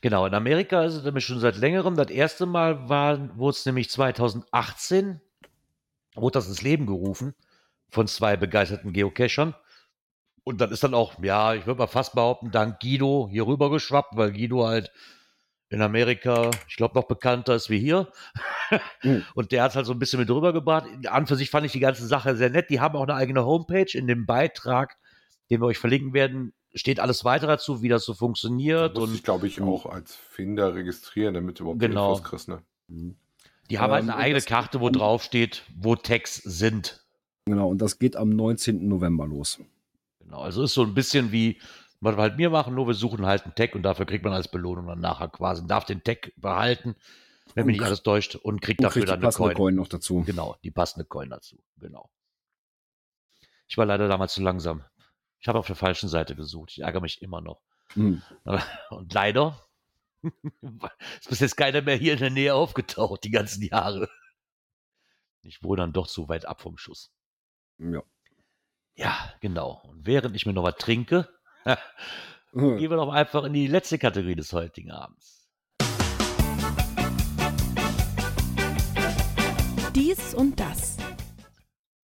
[0.00, 1.96] Genau, in Amerika ist es nämlich schon seit längerem.
[1.96, 5.20] Das erste Mal war, wurde es nämlich 2018,
[6.14, 7.34] wurde das ins Leben gerufen
[7.90, 9.54] von zwei begeisterten Geocachern.
[10.44, 13.70] Und dann ist dann auch, ja, ich würde mal fast behaupten, dank Guido hier rüber
[13.70, 14.90] geschwappt, weil Guido halt
[15.70, 18.08] in Amerika, ich glaube, noch bekannter ist wie hier.
[19.02, 19.24] Mhm.
[19.34, 20.86] Und der hat halt so ein bisschen mit rübergebracht.
[21.06, 22.70] An für sich fand ich die ganze Sache sehr nett.
[22.70, 23.90] Die haben auch eine eigene Homepage.
[23.96, 24.96] In dem Beitrag,
[25.50, 28.94] den wir euch verlinken werden, steht alles weiter dazu, wie das so funktioniert.
[28.94, 32.12] Muss und ich, glaube ich, auch als Finder registrieren, damit du überhaupt Genau.
[32.12, 32.48] Infos kriegst.
[32.48, 32.62] Ne?
[33.70, 37.04] Die haben halt Ähm, eine eigene Karte, wo drauf steht, wo Tags sind.
[37.44, 38.88] Genau, und das geht am 19.
[38.88, 39.58] November los.
[40.20, 41.58] Genau, also ist so ein bisschen wie,
[42.00, 44.32] was wir halt mir machen, nur wir suchen halt einen Tag und dafür kriegt man
[44.32, 46.96] als Belohnung dann nachher quasi, darf den Tag behalten,
[47.54, 49.56] wenn mich nicht alles täuscht und kriegt Und dafür kriegt dann eine passende Coin.
[49.56, 50.22] Coin noch dazu.
[50.24, 51.58] Genau, die passende Coin dazu.
[51.78, 52.10] Genau.
[53.66, 54.84] Ich war leider damals zu langsam.
[55.40, 56.70] Ich habe auf der falschen Seite gesucht.
[56.72, 57.60] Ich ärgere mich immer noch.
[57.94, 58.22] Hm.
[58.90, 59.64] Und leider
[60.22, 64.08] ist bis jetzt keiner mehr hier in der Nähe aufgetaucht, die ganzen Jahre.
[65.42, 67.12] Ich wohne dann doch zu weit ab vom Schuss.
[67.78, 68.02] Ja.
[68.94, 69.80] Ja, genau.
[69.84, 71.28] Und während ich mir noch was trinke,
[72.52, 72.78] Hm.
[72.78, 75.46] gehen wir doch einfach in die letzte Kategorie des heutigen Abends.
[79.94, 80.96] Dies und das.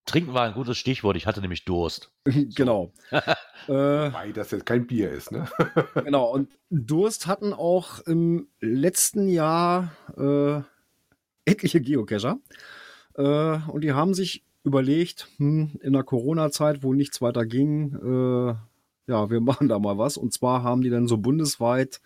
[0.06, 1.16] Trinken war ein gutes Stichwort.
[1.16, 2.12] Ich hatte nämlich Durst.
[2.24, 2.92] genau.
[3.10, 3.22] äh,
[3.68, 5.48] Weil das jetzt kein Bier ist, ne?
[6.04, 6.30] genau.
[6.30, 10.60] Und Durst hatten auch im letzten Jahr äh,
[11.44, 12.38] etliche Geocacher.
[13.16, 18.54] Äh, und die haben sich überlegt, hm, in der Corona-Zeit, wo nichts weiter ging, äh,
[19.06, 20.16] ja, wir machen da mal was.
[20.16, 22.00] Und zwar haben die dann so bundesweit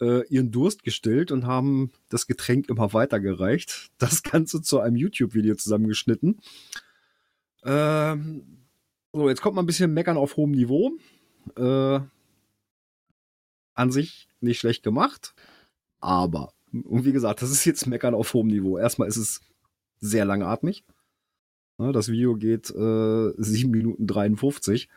[0.00, 3.90] äh, ihren Durst gestillt und haben das Getränk immer weitergereicht.
[3.98, 6.40] Das Ganze zu einem YouTube-Video zusammengeschnitten.
[7.64, 8.66] Ähm,
[9.12, 10.92] so, jetzt kommt mal ein bisschen meckern auf hohem Niveau.
[11.56, 12.00] Äh,
[13.74, 15.34] an sich nicht schlecht gemacht,
[16.00, 18.78] aber, und wie gesagt, das ist jetzt meckern auf hohem Niveau.
[18.78, 19.40] Erstmal ist es
[20.00, 20.84] sehr langatmig.
[21.78, 24.88] Ne, das Video geht äh, 7 Minuten 53.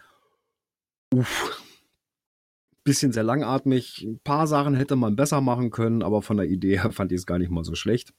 [1.20, 1.62] Uff.
[2.84, 4.02] Bisschen sehr langatmig.
[4.04, 7.20] Ein paar Sachen hätte man besser machen können, aber von der Idee her fand ich
[7.20, 8.14] es gar nicht mal so schlecht.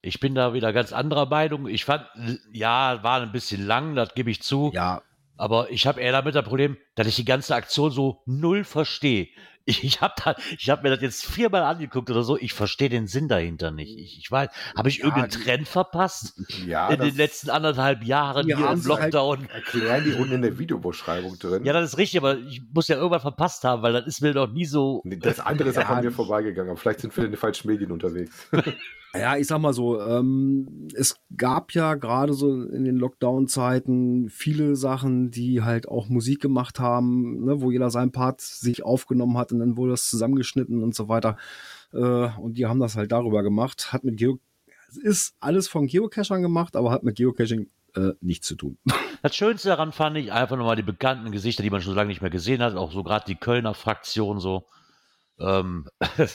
[0.00, 1.66] Ich bin da wieder ganz anderer Meinung.
[1.66, 2.06] Ich fand,
[2.52, 4.70] ja, war ein bisschen lang, das gebe ich zu.
[4.74, 5.02] Ja,
[5.36, 9.28] Aber ich habe eher damit das Problem, dass ich die ganze Aktion so null verstehe.
[9.66, 12.36] Ich, habe da, ich habe mir das jetzt viermal angeguckt oder so.
[12.38, 13.98] Ich verstehe den Sinn dahinter nicht.
[13.98, 16.34] Ich, ich weiß, habe ich Ja, irgendeinen Trend verpasst
[16.66, 19.48] Ja, in den letzten anderthalb Jahren hier im halt- Lockdown?
[19.48, 21.64] erklären die unten in der Videobeschreibung drin.
[21.64, 24.34] Ja, das ist richtig, aber ich muss ja irgendwann verpasst haben, weil das ist mir
[24.34, 25.02] doch nie so.
[25.04, 26.70] Das andere ist Ja, an mir vorbeigegangen.
[26.70, 28.48] Aber vielleicht sind wir in den falschen Medien unterwegs.
[29.16, 34.74] Ja, ich sag mal so, ähm, es gab ja gerade so in den Lockdown-Zeiten viele
[34.74, 39.52] Sachen, die halt auch Musik gemacht haben, ne, wo jeder seinen Part sich aufgenommen hat
[39.52, 41.36] und dann wurde das zusammengeschnitten und so weiter.
[41.92, 43.92] Äh, und die haben das halt darüber gemacht.
[43.92, 44.40] Hat mit Geo
[45.02, 48.78] ist alles von Geocachern gemacht, aber hat mit Geocaching äh, nichts zu tun.
[49.22, 52.20] Das Schönste daran fand ich einfach nochmal die bekannten Gesichter, die man schon lange nicht
[52.20, 54.66] mehr gesehen hat, auch so gerade die Kölner Fraktion so.
[55.38, 55.88] Ähm,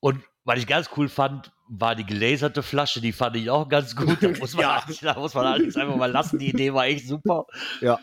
[0.00, 3.96] und was ich ganz cool fand, war die gelaserte Flasche, die fand ich auch ganz
[3.96, 4.22] gut.
[4.22, 4.84] Da muss man, Ja.
[5.02, 6.38] da muss man alles einfach mal lassen.
[6.38, 7.46] Die Idee war echt super.
[7.80, 7.98] Ja.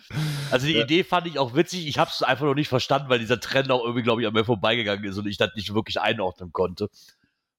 [0.50, 0.84] Also die Ja.
[0.84, 1.88] Idee fand ich auch witzig.
[1.88, 4.34] Ich habe es einfach noch nicht verstanden, weil dieser Trend auch irgendwie, glaube ich, an
[4.34, 6.90] mir vorbeigegangen ist und ich das nicht wirklich einordnen konnte.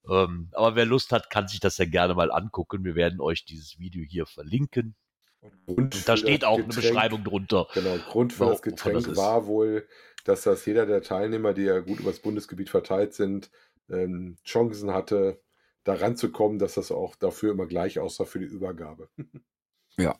[0.08, 2.84] Ähm, aber wer Lust hat, kann sich das ja gerne mal angucken.
[2.84, 4.96] Wir werden euch dieses Video hier verlinken.
[5.66, 7.66] Und Und da steht auch eine Getränk- Beschreibung drunter.
[7.74, 9.86] Genau, Grund für das Getränk war wohl,
[10.24, 13.50] dass das jeder der Teilnehmer, die ja gut übers Bundesgebiet verteilt sind,
[13.90, 15.40] ähm, Chancen hatte,
[15.84, 19.08] da ranzukommen, dass das auch dafür immer gleich aussah für die Übergabe.
[19.98, 20.14] Ja.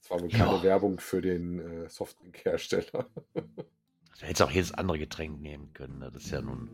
[0.00, 0.46] Das war wohl Ja.
[0.46, 3.06] keine Werbung für den äh, Softdrink-Hersteller.
[3.34, 5.98] Du hättest auch jedes andere Getränk nehmen können.
[5.98, 6.10] Ne?
[6.12, 6.68] Das ist ja nun.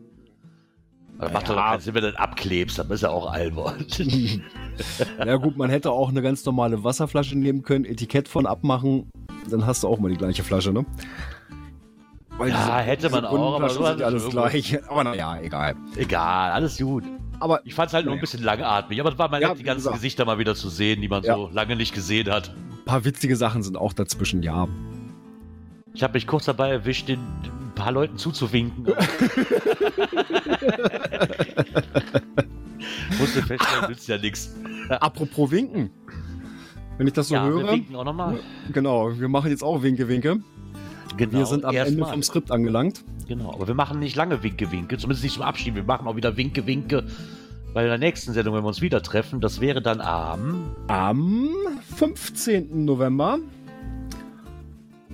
[1.17, 1.53] Aber das macht Ja.
[1.55, 2.79] doch keinen Sinn, wenn du das abklebst.
[2.79, 3.85] Dann ist ja auch albern.
[5.17, 9.09] ja gut, man hätte auch eine ganz normale Wasserflasche nehmen können, Etikett von abmachen,
[9.49, 10.85] dann hast du auch mal die gleiche Flasche, ne?
[12.41, 14.79] Weil Ja, hätte man auch, aber so sind alles irgendwo- gleich.
[14.89, 15.75] Aber naja, egal.
[15.95, 17.03] Egal, alles gut.
[17.39, 19.59] aber Ich fand es halt nur ein bisschen langatmig, aber es war mal Ja, nett,
[19.59, 19.91] die ganzen.
[19.93, 21.35] Gesichter mal wieder zu sehen, die man Ja.
[21.35, 22.49] so lange nicht gesehen hat.
[22.49, 24.67] ein paar witzige Sachen sind auch dazwischen, ja.
[25.93, 28.85] Ich habe mich kurz dabei erwischt, den, ein paar Leuten zuzuwinken.
[33.19, 34.55] Musste feststellen, nützt ja nichts.
[34.89, 35.91] Apropos Winken.
[36.97, 38.39] Wenn ich das so Ja, wir höre, winken auch nochmal.
[38.71, 40.39] genau, wir machen jetzt auch Winke, Winke.
[41.21, 42.11] Genau, wir sind am Ende erstmal.
[42.11, 43.03] vom Skript angelangt.
[43.27, 45.75] Genau, aber wir machen nicht lange Winke, Winke, zumindest nicht zum Abschied.
[45.75, 47.03] Wir machen auch wieder Winke, Winke
[47.75, 49.39] bei der nächsten Sendung, wenn wir uns wieder treffen.
[49.39, 50.75] Das wäre dann am.
[50.87, 51.49] Am
[51.95, 52.85] 15.
[52.85, 53.37] November.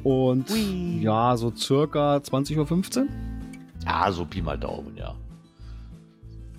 [0.04, 1.02] Und Hui.
[1.02, 3.08] ja, so circa 20.15 Uhr.
[3.86, 5.14] Ja, so Pi mal Daumen, ja.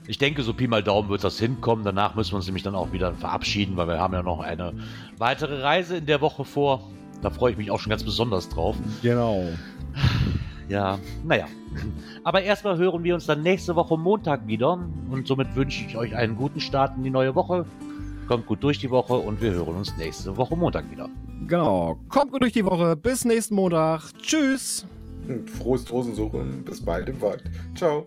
[0.06, 1.86] Ich denke, so Pi mal Daumen wird das hinkommen.
[1.86, 4.74] Danach müssen wir uns nämlich dann auch wieder verabschieden, weil wir haben ja noch eine
[5.16, 6.90] weitere Reise in der Woche vor.
[7.22, 8.76] Da freue ich mich auch schon ganz besonders drauf.
[9.02, 9.44] Genau.
[10.68, 11.46] Ja, naja.
[12.24, 14.78] Aber erstmal hören wir uns dann nächste Woche Montag wieder.
[15.10, 17.64] Und somit wünsche ich euch einen guten Start in die neue Woche.
[18.26, 21.08] Kommt gut durch die Woche und wir hören uns nächste Woche Montag wieder.
[21.46, 21.98] Genau.
[22.08, 22.94] Kommt gut durch die Woche.
[22.96, 24.12] Bis nächsten Montag.
[24.20, 24.86] Tschüss.
[25.58, 26.62] Frohes Dosensuchen.
[26.64, 27.44] Bis bald im Wald.
[27.74, 28.06] Ciao.